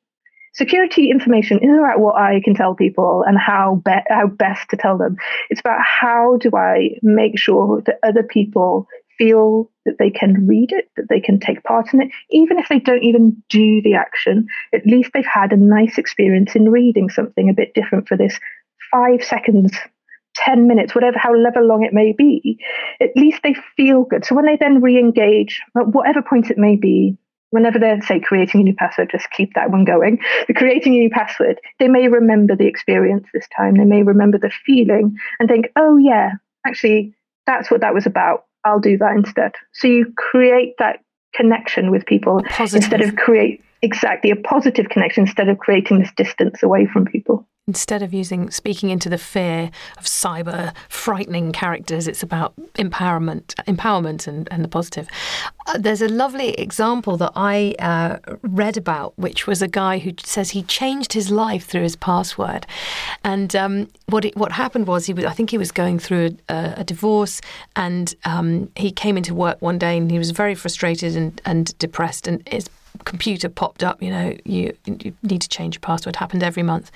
[0.53, 4.77] Security information isn't about what I can tell people and how be- how best to
[4.77, 5.17] tell them.
[5.49, 10.71] It's about how do I make sure that other people feel that they can read
[10.71, 13.93] it, that they can take part in it, even if they don't even do the
[13.93, 14.47] action.
[14.73, 18.39] At least they've had a nice experience in reading something a bit different for this
[18.91, 19.73] five seconds,
[20.35, 22.59] 10 minutes, whatever, however long it may be.
[22.99, 24.25] At least they feel good.
[24.25, 27.17] So when they then re engage, at whatever point it may be,
[27.51, 30.19] whenever they're, say, creating a new password, just keep that one going.
[30.55, 33.75] Creating a new password, they may remember the experience this time.
[33.75, 36.31] They may remember the feeling and think, oh, yeah,
[36.67, 38.45] actually, that's what that was about.
[38.65, 39.53] I'll do that instead.
[39.73, 40.99] So you create that
[41.33, 46.63] connection with people instead of create exactly a positive connection instead of creating this distance
[46.63, 52.21] away from people instead of using speaking into the fear of cyber frightening characters it's
[52.21, 55.07] about empowerment empowerment and, and the positive.
[55.65, 60.11] Uh, there's a lovely example that i uh, read about which was a guy who
[60.23, 62.67] says he changed his life through his password.
[63.23, 66.37] And um, what it, what happened was he was i think he was going through
[66.49, 67.41] a, a divorce
[67.75, 71.75] and um, he came into work one day and he was very frustrated and, and
[71.79, 72.69] depressed and his
[73.05, 76.91] computer popped up, you know, you, you need to change your password, happened every month.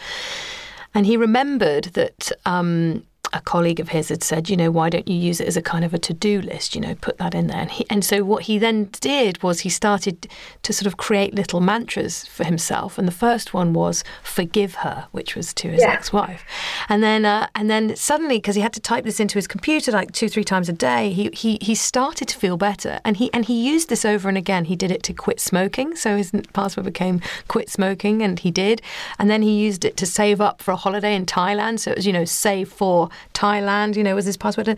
[0.94, 5.08] And he remembered that um, a colleague of his had said, you know, why don't
[5.08, 6.76] you use it as a kind of a to-do list?
[6.76, 7.60] You know, put that in there.
[7.60, 10.28] And, he, and so what he then did was he started
[10.64, 12.98] to sort of create little mantras for himself.
[12.98, 15.92] And the first one was "forgive her," which was to his yeah.
[15.92, 16.44] ex-wife.
[16.88, 19.92] And then, uh, and then suddenly, because he had to type this into his computer
[19.92, 23.00] like two, three times a day, he he he started to feel better.
[23.06, 24.66] And he and he used this over and again.
[24.66, 28.82] He did it to quit smoking, so his password became "quit smoking," and he did.
[29.18, 31.80] And then he used it to save up for a holiday in Thailand.
[31.80, 34.78] So it was, you know, save for Thailand, you know, was his password.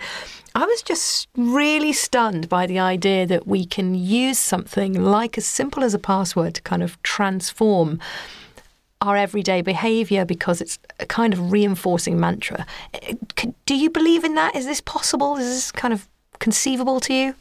[0.53, 5.45] I was just really stunned by the idea that we can use something like as
[5.45, 7.99] simple as a password to kind of transform
[9.01, 12.65] our everyday behavior because it's a kind of reinforcing mantra.
[13.65, 14.55] Do you believe in that?
[14.55, 15.37] Is this possible?
[15.37, 16.07] Is this kind of
[16.39, 17.35] conceivable to you?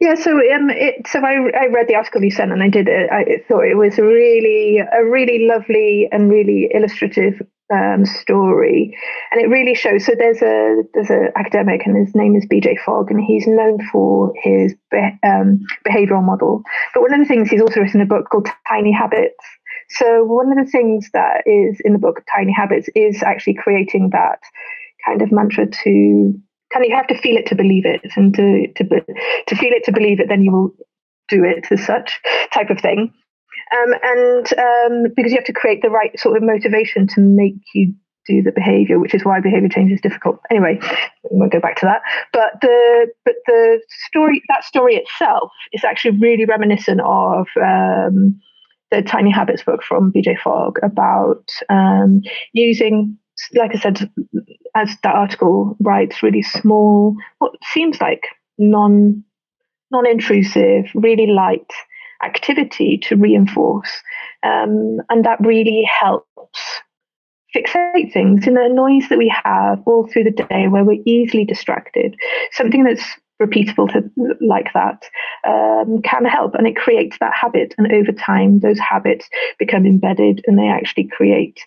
[0.00, 2.88] Yeah, so um, it, so I, I read the article you sent and I did
[2.88, 3.08] it.
[3.12, 7.40] I thought it was really a really lovely and really illustrative
[7.72, 8.96] um, story,
[9.30, 10.04] and it really shows.
[10.04, 12.78] So there's a there's an academic, and his name is B.J.
[12.84, 16.62] Fogg, and he's known for his be- um, behavioral model.
[16.94, 19.44] But one of the things he's also written a book called Tiny Habits.
[19.90, 24.10] So one of the things that is in the book Tiny Habits is actually creating
[24.12, 24.40] that
[25.06, 26.34] kind of mantra to
[26.72, 28.84] kind of you have to feel it to believe it, and to to
[29.46, 30.74] to feel it to believe it, then you will
[31.28, 32.20] do it as such
[32.52, 33.12] type of thing.
[33.72, 37.54] Um, and um, because you have to create the right sort of motivation to make
[37.74, 37.94] you
[38.26, 40.40] do the behavior, which is why behavior change is difficult.
[40.50, 40.78] Anyway,
[41.30, 42.02] we won't go back to that.
[42.32, 48.38] But the but the story that story itself is actually really reminiscent of um,
[48.90, 52.20] the Tiny Habits book from BJ Fogg about um,
[52.52, 53.16] using,
[53.54, 54.10] like I said,
[54.76, 58.22] as that article writes, really small, what seems like
[58.58, 59.24] non
[59.90, 61.70] non intrusive, really light
[62.24, 63.90] activity to reinforce.
[64.42, 66.60] Um, and that really helps
[67.54, 71.44] fixate things in the noise that we have all through the day where we're easily
[71.44, 72.16] distracted.
[72.52, 73.04] Something that's
[73.42, 75.02] repeatable to like that
[75.46, 80.42] um, can help and it creates that habit and over time those habits become embedded
[80.46, 81.58] and they actually create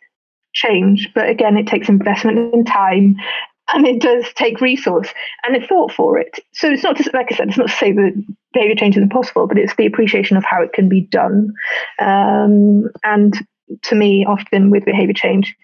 [0.53, 3.17] change but again it takes investment in time
[3.73, 5.09] and it does take resource
[5.43, 6.39] and a thought for it.
[6.53, 8.23] So it's not just like I said, it's not to say that
[8.53, 11.53] behavior change is impossible, but it's the appreciation of how it can be done.
[11.99, 13.35] Um, and
[13.83, 15.55] to me, often with behavior change,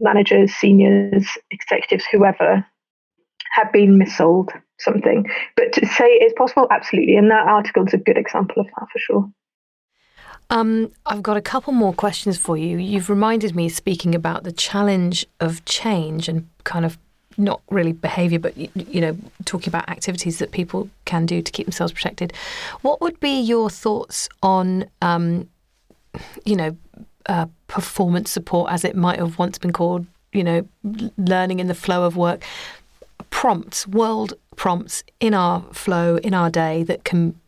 [0.00, 2.66] managers, seniors, executives, whoever,
[3.52, 5.26] have been missold something.
[5.56, 7.16] But to say it's possible, absolutely.
[7.16, 9.30] And that article is a good example of that for sure.
[10.52, 12.76] Um, I've got a couple more questions for you.
[12.76, 16.98] You've reminded me, speaking about the challenge of change and kind of
[17.38, 21.64] not really behaviour, but you know, talking about activities that people can do to keep
[21.64, 22.34] themselves protected.
[22.82, 25.48] What would be your thoughts on, um,
[26.44, 26.76] you know,
[27.24, 30.04] uh, performance support, as it might have once been called?
[30.34, 30.68] You know,
[31.16, 32.44] learning in the flow of work,
[33.30, 37.40] prompts, world prompts in our flow in our day that can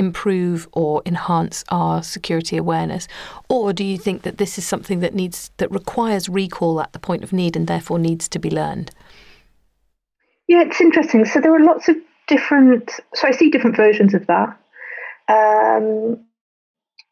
[0.00, 3.06] improve or enhance our security awareness?
[3.48, 6.98] Or do you think that this is something that needs that requires recall at the
[6.98, 8.90] point of need and therefore needs to be learned?
[10.48, 11.24] Yeah it's interesting.
[11.26, 14.48] So there are lots of different so i see different versions of that.
[15.28, 16.24] Um,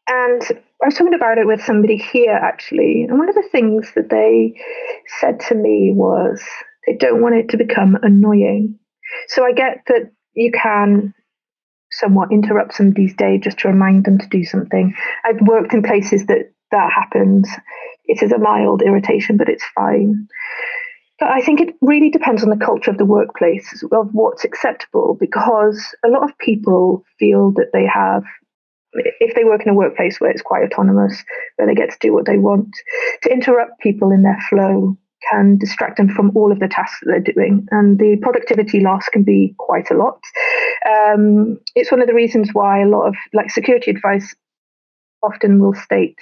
[0.07, 0.41] and
[0.81, 4.09] i was talking about it with somebody here actually and one of the things that
[4.09, 4.59] they
[5.19, 6.41] said to me was
[6.87, 8.79] they don't want it to become annoying.
[9.27, 11.13] So i get that you can
[11.99, 14.93] somewhat interrupt somebody's day just to remind them to do something.
[15.25, 17.49] I've worked in places that that happens.
[18.05, 20.27] It is a mild irritation, but it's fine.
[21.19, 25.17] But I think it really depends on the culture of the workplace of what's acceptable
[25.19, 28.23] because a lot of people feel that they have
[28.93, 31.23] if they work in a workplace where it's quite autonomous,
[31.55, 32.69] where they get to do what they want,
[33.21, 34.97] to interrupt people in their flow
[35.29, 39.07] can distract them from all of the tasks that they're doing, and the productivity loss
[39.09, 40.19] can be quite a lot.
[40.87, 44.35] Um, it's one of the reasons why a lot of like security advice
[45.21, 46.15] often will state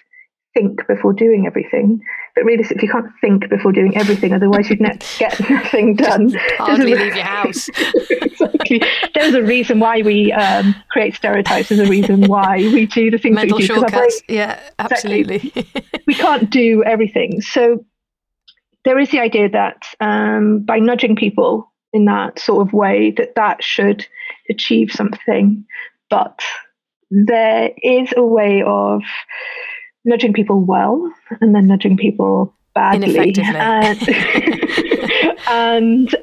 [0.58, 2.02] think before doing everything.
[2.36, 6.34] But realistically, you can't think before doing everything, otherwise you'd ne- get nothing done.
[6.58, 7.70] hardly leave your house.
[8.10, 8.82] exactly.
[9.13, 11.70] There's a reason why we um, create stereotypes.
[11.70, 13.74] There's a reason why we do the things Mental that we do.
[13.76, 14.22] Shortcuts.
[14.28, 15.52] yeah, absolutely.
[15.56, 16.02] Exactly.
[16.08, 17.41] we can't do everything.
[17.41, 17.86] So
[18.86, 23.36] there is the idea that um, by nudging people in that sort of way, that
[23.36, 24.08] that should
[24.49, 25.65] achieve something.
[26.10, 26.39] But
[27.10, 29.01] there is a way of
[30.05, 33.33] nudging people well and then nudging people badly.
[33.38, 34.10] And,
[35.49, 36.15] and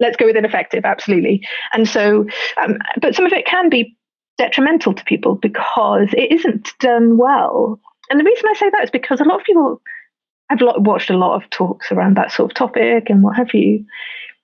[0.00, 1.46] let's go with ineffective, absolutely.
[1.72, 2.26] And so,
[2.60, 3.96] um, but some of it can be
[4.38, 7.80] detrimental to people because it isn't done well.
[8.10, 9.80] And the reason I say that is because a lot of people
[10.50, 13.84] I've watched a lot of talks around that sort of topic and what have you.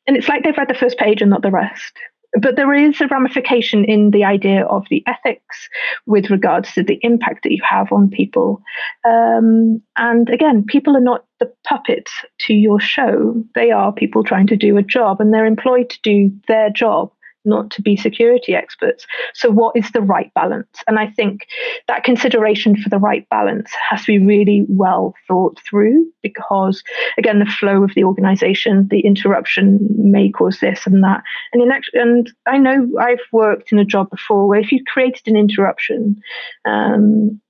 [0.06, 1.92] And it's like they've read the first page and not the rest.
[2.40, 5.68] But there is a ramification in the idea of the ethics
[6.06, 8.62] with regards to the impact that you have on people.
[9.06, 13.42] Um, and again, people are not the puppets to your show.
[13.54, 17.12] They are people trying to do a job and they're employed to do their job
[17.48, 19.06] not to be security experts.
[19.34, 20.68] So, what is the right balance?
[20.86, 21.46] And I think
[21.86, 26.82] that consideration for the right balance has to be really well thought through because,
[27.16, 31.22] again, the flow of the organization, the interruption may cause this and that.
[31.52, 34.82] And in actually, and I know I've worked in a job before where if you
[34.86, 36.20] created an interruption,
[36.64, 37.40] um,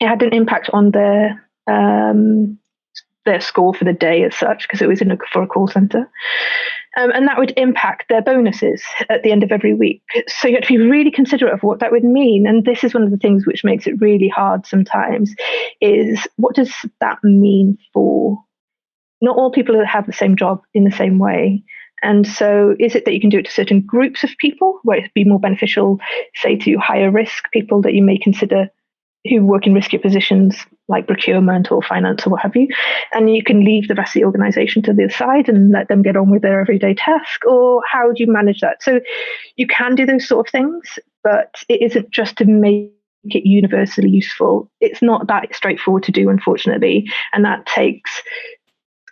[0.00, 2.58] it had an impact on their um,
[3.24, 5.68] their score for the day as such because it was in a, for a call
[5.68, 6.08] center.
[6.96, 10.02] Um, and that would impact their bonuses at the end of every week.
[10.28, 12.46] So you have to be really considerate of what that would mean.
[12.46, 15.34] And this is one of the things which makes it really hard sometimes
[15.80, 18.42] is what does that mean for
[19.20, 21.62] not all people that have the same job in the same way.
[22.02, 24.98] And so, is it that you can do it to certain groups of people where
[24.98, 25.98] it'd be more beneficial,
[26.34, 28.70] say, to higher risk people that you may consider
[29.28, 30.56] who work in riskier positions
[30.88, 32.68] like procurement or finance or what have you.
[33.12, 36.02] And you can leave the rest of the organization to the side and let them
[36.02, 37.44] get on with their everyday task.
[37.46, 38.82] Or how do you manage that?
[38.82, 39.00] So
[39.56, 42.92] you can do those sort of things, but it isn't just to make
[43.24, 44.70] it universally useful.
[44.80, 47.10] It's not that straightforward to do, unfortunately.
[47.32, 48.22] And that takes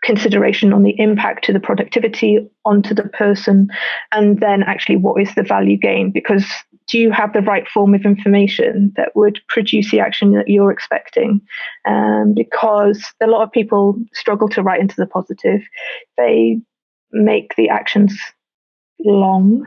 [0.04, 3.68] consideration on the impact to the productivity onto the person
[4.12, 6.44] and then actually what is the value gain because
[6.86, 10.70] do you have the right form of information that would produce the action that you're
[10.70, 11.40] expecting?
[11.86, 15.62] Um, because a lot of people struggle to write into the positive.
[16.18, 16.60] They
[17.12, 18.18] make the actions
[19.04, 19.66] long.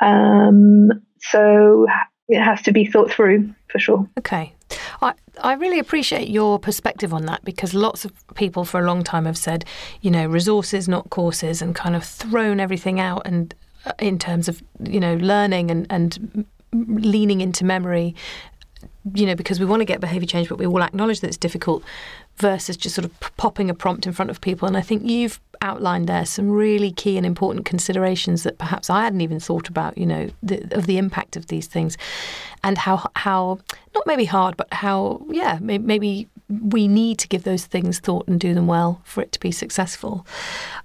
[0.00, 0.90] Um,
[1.20, 1.86] so
[2.28, 4.08] it has to be thought through for sure.
[4.18, 4.54] Okay.
[5.02, 9.02] I, I really appreciate your perspective on that because lots of people for a long
[9.02, 9.64] time have said,
[10.00, 13.54] you know, resources, not courses, and kind of thrown everything out and
[13.98, 18.14] in terms of, you know, learning and, and leaning into memory,
[19.14, 21.36] you know, because we want to get behaviour change, but we all acknowledge that it's
[21.36, 21.82] difficult
[22.36, 24.66] versus just sort of popping a prompt in front of people.
[24.66, 29.04] And I think you've outlined there some really key and important considerations that perhaps I
[29.04, 31.98] hadn't even thought about, you know, the, of the impact of these things
[32.64, 33.58] and how, how
[33.94, 38.40] not maybe hard, but how, yeah, maybe we need to give those things thought and
[38.40, 40.26] do them well for it to be successful.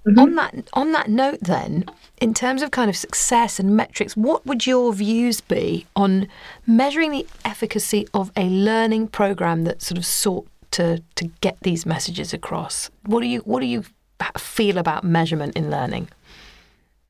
[0.06, 0.18] Mm-hmm.
[0.18, 1.84] On that on that note then,
[2.20, 6.28] in terms of kind of success and metrics, what would your views be on
[6.66, 11.84] measuring the efficacy of a learning program that sort of sought to to get these
[11.84, 12.90] messages across?
[13.04, 13.84] What do you what do you
[14.38, 16.08] feel about measurement in learning?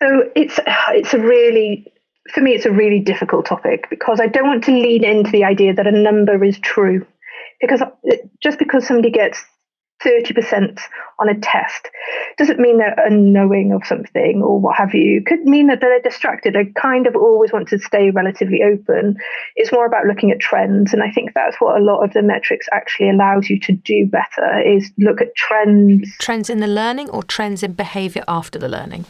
[0.03, 0.59] So it's
[0.91, 1.87] it's a really
[2.33, 5.45] for me it's a really difficult topic because I don't want to lean into the
[5.45, 7.07] idea that a number is true
[7.61, 7.81] because
[8.43, 9.43] just because somebody gets
[10.05, 10.79] 30%
[11.19, 11.89] on a test
[12.37, 15.23] doesn't mean they're unknowing of something or what have you.
[15.25, 16.57] Could mean that they're distracted.
[16.57, 19.17] I kind of always want to stay relatively open.
[19.57, 20.93] It's more about looking at trends.
[20.93, 24.07] And I think that's what a lot of the metrics actually allows you to do
[24.07, 26.09] better is look at trends.
[26.19, 29.07] Trends in the learning or trends in behavior after the learning?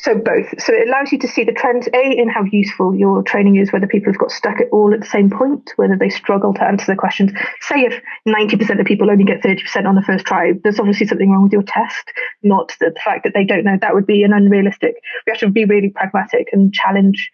[0.00, 0.60] So both.
[0.60, 3.72] So it allows you to see the trends, A, in how useful your training is,
[3.72, 6.62] whether people have got stuck at all at the same point, whether they struggle to
[6.62, 7.32] answer the questions.
[7.62, 11.30] Say if 90% of people only get 30% on the first try, there's obviously something
[11.30, 12.12] wrong with your test,
[12.44, 13.76] not the fact that they don't know.
[13.80, 14.94] That would be an unrealistic.
[15.26, 17.32] We have to be really pragmatic and challenge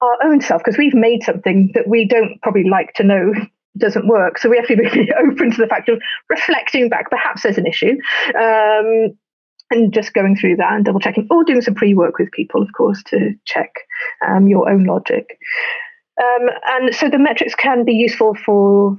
[0.00, 3.32] our own self because we've made something that we don't probably like to know
[3.78, 4.38] doesn't work.
[4.38, 6.00] So we have to be really open to the fact of
[6.30, 7.10] reflecting back.
[7.10, 7.96] Perhaps there's an issue.
[8.38, 9.18] Um,
[9.74, 12.62] and just going through that and double checking or doing some pre work with people,
[12.62, 13.70] of course, to check
[14.26, 15.38] um, your own logic.
[16.22, 18.96] Um, and so the metrics can be useful for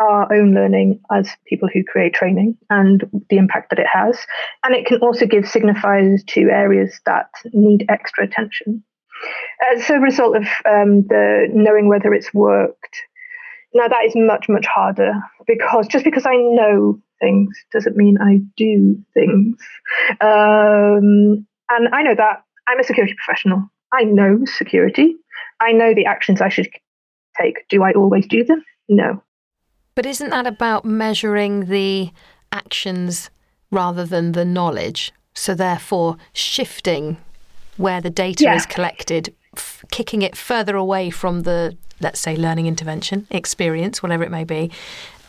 [0.00, 4.18] our own learning as people who create training and the impact that it has.
[4.64, 8.82] And it can also give signifiers to areas that need extra attention.
[9.74, 12.96] As a result of um, the knowing whether it's worked,
[13.74, 15.12] now that is much, much harder
[15.46, 19.56] because just because I know things doesn't mean I do things.
[20.20, 23.70] Um, and I know that I'm a security professional.
[23.92, 25.16] I know security.
[25.60, 26.68] I know the actions I should
[27.40, 27.68] take.
[27.68, 28.64] Do I always do them?
[28.88, 29.22] No.
[29.94, 32.10] But isn't that about measuring the
[32.52, 33.30] actions
[33.70, 35.12] rather than the knowledge?
[35.34, 37.18] So, therefore, shifting
[37.76, 38.56] where the data yeah.
[38.56, 44.22] is collected, f- kicking it further away from the, let's say, learning intervention, experience, whatever
[44.24, 44.70] it may be,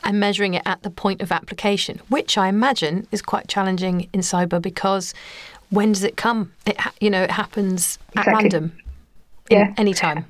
[0.03, 4.21] and measuring it at the point of application, which I imagine is quite challenging in
[4.21, 5.13] cyber because
[5.69, 6.53] when does it come?
[6.65, 8.33] It you know it happens exactly.
[8.33, 8.77] at random,
[9.49, 10.25] yeah, any time.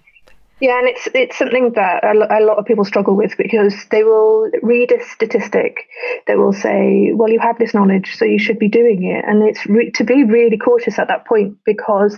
[0.62, 4.52] Yeah, and it's it's something that a lot of people struggle with because they will
[4.62, 5.88] read a statistic,
[6.28, 9.42] they will say, "Well, you have this knowledge, so you should be doing it," and
[9.42, 12.16] it's re- to be really cautious at that point because,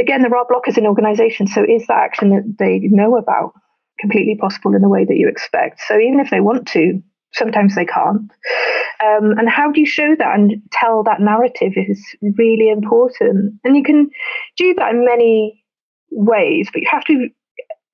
[0.00, 1.52] again, there are blockers in organisations.
[1.52, 3.52] So is that action that they know about
[4.00, 5.80] completely possible in the way that you expect?
[5.86, 8.30] So even if they want to, sometimes they can't.
[9.02, 12.04] Um, and how do you show that and tell that narrative is
[12.36, 13.54] really important.
[13.64, 14.10] And you can
[14.56, 15.64] do that in many
[16.10, 17.28] ways, but you have to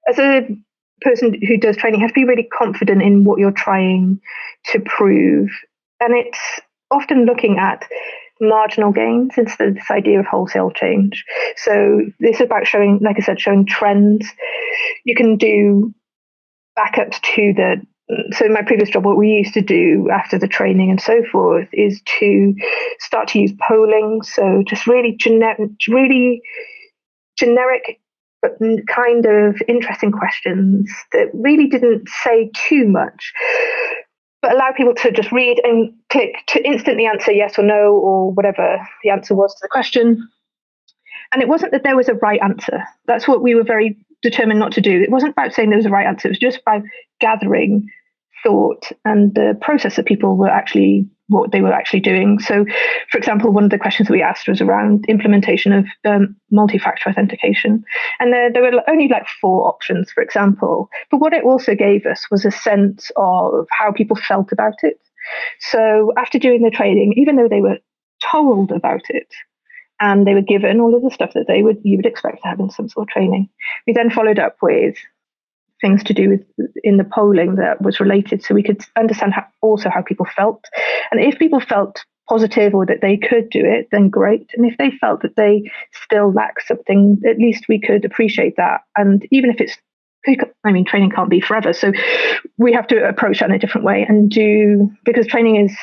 [0.08, 0.46] as a
[1.00, 4.20] person who does training, you have to be really confident in what you're trying
[4.66, 5.50] to prove.
[6.00, 6.38] And it's
[6.90, 7.84] often looking at
[8.40, 11.24] marginal gains instead of this idea of wholesale change.
[11.56, 14.26] So this is about showing, like I said, showing trends.
[15.04, 15.94] You can do
[16.78, 17.86] backups to the
[18.30, 21.24] so in my previous job, what we used to do after the training and so
[21.24, 22.54] forth is to
[23.00, 24.20] start to use polling.
[24.22, 25.58] So just really generic,
[25.88, 26.40] really
[27.36, 28.00] generic
[28.42, 33.32] but kind of interesting questions that really didn't say too much,
[34.52, 38.78] allow people to just read and click to instantly answer yes or no or whatever
[39.02, 40.28] the answer was to the question.
[41.32, 42.84] And it wasn't that there was a right answer.
[43.06, 45.02] That's what we were very determined not to do.
[45.02, 46.28] It wasn't about saying there was a right answer.
[46.28, 46.82] It was just about
[47.20, 47.88] gathering
[48.42, 52.38] thought and the process that people were actually what they were actually doing.
[52.38, 52.64] So,
[53.10, 57.10] for example, one of the questions that we asked was around implementation of um, multi-factor
[57.10, 57.82] authentication,
[58.20, 60.88] and there, there were only like four options, for example.
[61.10, 65.00] But what it also gave us was a sense of how people felt about it.
[65.58, 67.78] So, after doing the training, even though they were
[68.30, 69.28] told about it,
[70.00, 72.48] and they were given all of the stuff that they would you would expect to
[72.48, 73.48] have in some sort of training.
[73.86, 74.96] We then followed up with
[75.80, 79.44] things to do with in the polling that was related so we could understand how,
[79.62, 80.64] also how people felt
[81.10, 84.76] and if people felt positive or that they could do it then great and if
[84.78, 85.62] they felt that they
[85.92, 89.76] still lack something at least we could appreciate that and even if it's
[90.64, 91.72] I mean, training can't be forever.
[91.72, 91.92] So
[92.58, 95.76] we have to approach that in a different way and do, because training is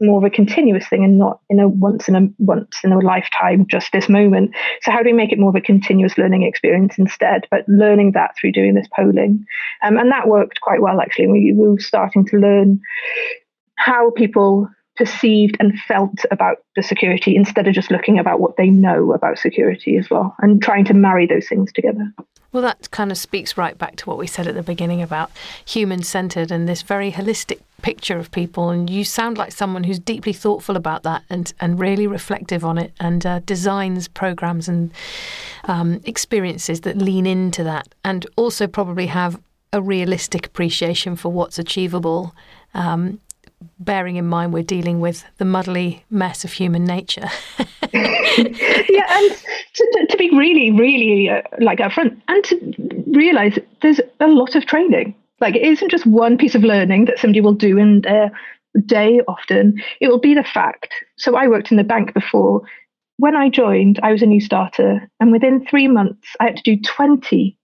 [0.00, 2.98] more of a continuous thing and not in a once in a once in a
[2.98, 4.54] lifetime just this moment.
[4.82, 8.12] So how do we make it more of a continuous learning experience instead but learning
[8.12, 9.44] that through doing this polling?
[9.82, 11.28] Um, and that worked quite well actually.
[11.28, 12.80] We, we were starting to learn
[13.76, 18.70] how people perceived and felt about the security instead of just looking about what they
[18.70, 22.12] know about security as well and trying to marry those things together
[22.54, 25.28] well, that kind of speaks right back to what we said at the beginning about
[25.64, 28.70] human centered and this very holistic picture of people.
[28.70, 32.78] And you sound like someone who's deeply thoughtful about that and, and really reflective on
[32.78, 34.92] it and uh, designs programs and
[35.64, 39.40] um, experiences that lean into that and also probably have
[39.72, 42.36] a realistic appreciation for what's achievable.
[42.72, 43.18] Um,
[43.78, 47.28] bearing in mind we're dealing with the muddly mess of human nature.
[47.92, 49.42] yeah, and
[49.74, 54.66] to, to, be really, really uh, like upfront and to realize there's a lot of
[54.66, 55.14] training.
[55.40, 58.30] Like it isn't just one piece of learning that somebody will do in their
[58.86, 59.80] day often.
[60.00, 60.92] It will be the fact.
[61.16, 62.62] So I worked in the bank before.
[63.18, 66.62] When I joined, I was a new starter, and within three months, I had to
[66.62, 67.56] do 20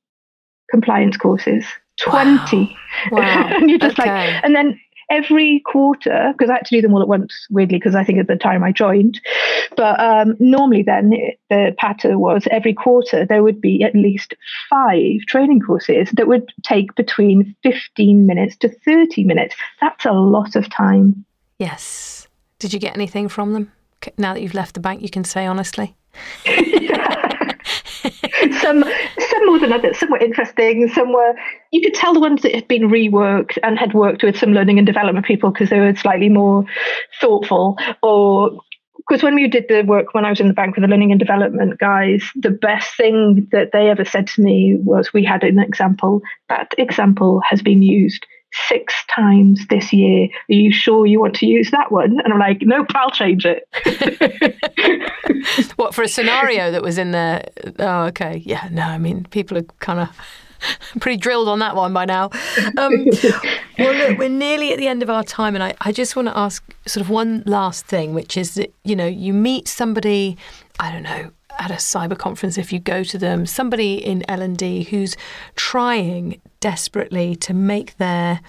[0.71, 1.65] compliance courses.
[2.01, 2.77] 20.
[3.11, 3.19] Wow.
[3.19, 3.49] wow.
[3.57, 4.09] and you're just okay.
[4.09, 4.81] like, and then
[5.11, 8.19] every quarter, because I had to do them all at once, weirdly, because I think
[8.19, 9.21] at the time I joined.
[9.77, 11.13] But um, normally, then
[11.51, 14.35] the pattern was every quarter there would be at least
[14.71, 19.55] five training courses that would take between 15 minutes to 30 minutes.
[19.81, 21.25] That's a lot of time.
[21.59, 22.29] Yes.
[22.59, 23.73] Did you get anything from them?
[24.17, 25.95] Now that you've left the bank, you can say honestly.
[28.61, 28.85] some
[29.41, 29.99] some more than others.
[29.99, 30.89] Some were interesting.
[30.89, 31.35] Some were
[31.73, 34.79] you could tell the ones that had been reworked and had worked with some learning
[34.79, 36.65] and development people because they were slightly more
[37.21, 37.79] thoughtful.
[38.03, 38.61] Or
[38.97, 41.11] because when we did the work when I was in the bank with the learning
[41.11, 45.43] and development guys, the best thing that they ever said to me was, "We had
[45.43, 46.23] an example.
[46.49, 48.27] That example has been used."
[48.69, 50.29] Six times this year.
[50.49, 52.21] Are you sure you want to use that one?
[52.25, 53.69] And I'm like, nope, I'll change it.
[55.77, 57.49] what for a scenario that was in there?
[57.79, 58.43] Oh, okay.
[58.45, 60.09] Yeah, no, I mean, people are kind of
[61.01, 62.31] pretty drilled on that one by now.
[62.77, 63.07] Um,
[63.79, 66.29] well, look, we're nearly at the end of our time, and I, I just want
[66.29, 70.37] to ask sort of one last thing, which is that, you know, you meet somebody,
[70.79, 74.85] I don't know, at a cyber conference if you go to them somebody in L&D
[74.85, 75.17] who's
[75.57, 78.41] trying desperately to make their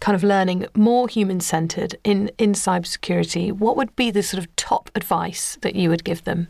[0.00, 4.54] kind of learning more human centered in in cybersecurity what would be the sort of
[4.56, 6.48] top advice that you would give them?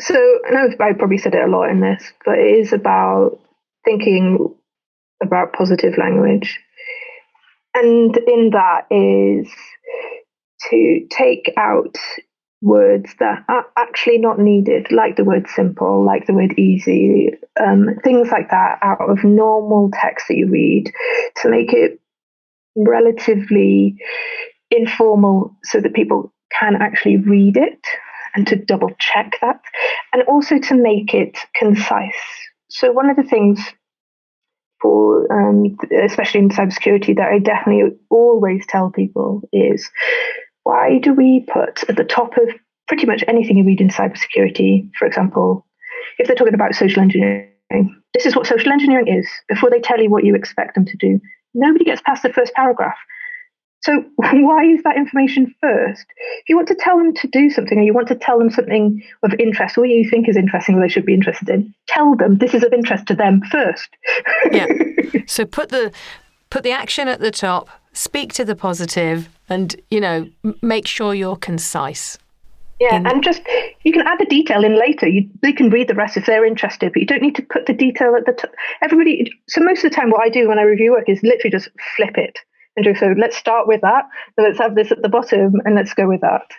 [0.00, 0.14] So
[0.46, 3.38] I know I probably said it a lot in this but it is about
[3.84, 4.54] thinking
[5.22, 6.60] about positive language.
[7.74, 9.50] And in that is
[10.70, 11.96] to take out
[12.62, 17.88] words that are actually not needed, like the word simple, like the word easy, um,
[18.04, 20.90] things like that, out of normal text that you read
[21.36, 22.00] to make it
[22.76, 23.96] relatively
[24.70, 27.84] informal so that people can actually read it
[28.34, 29.60] and to double check that,
[30.12, 32.14] and also to make it concise.
[32.68, 33.60] So, one of the things
[34.80, 39.90] for, um, especially in cybersecurity, that I definitely always tell people is
[40.64, 42.48] why do we put at the top of
[42.88, 45.66] pretty much anything you read in cybersecurity, for example,
[46.18, 47.48] if they're talking about social engineering,
[48.14, 50.96] this is what social engineering is before they tell you what you expect them to
[50.96, 51.20] do.
[51.54, 52.96] Nobody gets past the first paragraph.
[53.82, 56.06] So why is that information first?
[56.40, 58.50] If you want to tell them to do something or you want to tell them
[58.50, 62.16] something of interest or you think is interesting or they should be interested in, tell
[62.16, 63.88] them this is of interest to them first.
[64.50, 64.66] yeah.
[65.26, 65.92] So put the
[66.50, 70.28] put the action at the top, speak to the positive and, you know,
[70.62, 72.18] make sure you're concise.
[72.80, 73.06] Yeah, in...
[73.06, 73.42] and just
[73.84, 75.06] you can add the detail in later.
[75.06, 77.66] You, they can read the rest if they're interested, but you don't need to put
[77.66, 78.50] the detail at the top.
[78.82, 79.30] Everybody.
[79.46, 81.68] So most of the time, what I do when I review work is literally just
[81.96, 82.38] flip it
[82.76, 83.14] and do so.
[83.16, 84.08] Let's start with that.
[84.34, 86.50] So let's have this at the bottom, and let's go with that.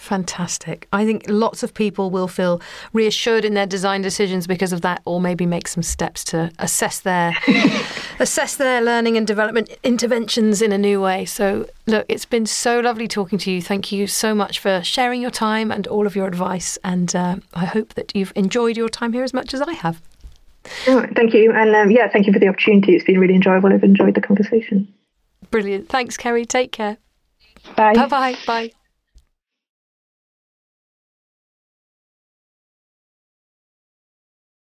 [0.00, 0.88] Fantastic.
[0.94, 2.62] I think lots of people will feel
[2.94, 7.00] reassured in their design decisions because of that, or maybe make some steps to assess
[7.00, 7.36] their
[8.18, 11.26] assess their learning and development interventions in a new way.
[11.26, 13.60] So, look, it's been so lovely talking to you.
[13.60, 16.78] Thank you so much for sharing your time and all of your advice.
[16.82, 20.00] And uh, I hope that you've enjoyed your time here as much as I have.
[20.88, 22.96] Oh, thank you, and um, yeah, thank you for the opportunity.
[22.96, 23.70] It's been really enjoyable.
[23.70, 24.88] I've enjoyed the conversation.
[25.50, 25.90] Brilliant.
[25.90, 26.48] Thanks, Ceri.
[26.48, 26.96] Take care.
[27.76, 27.92] Bye.
[27.92, 28.06] Bye.
[28.06, 28.36] Bye.
[28.46, 28.70] Bye.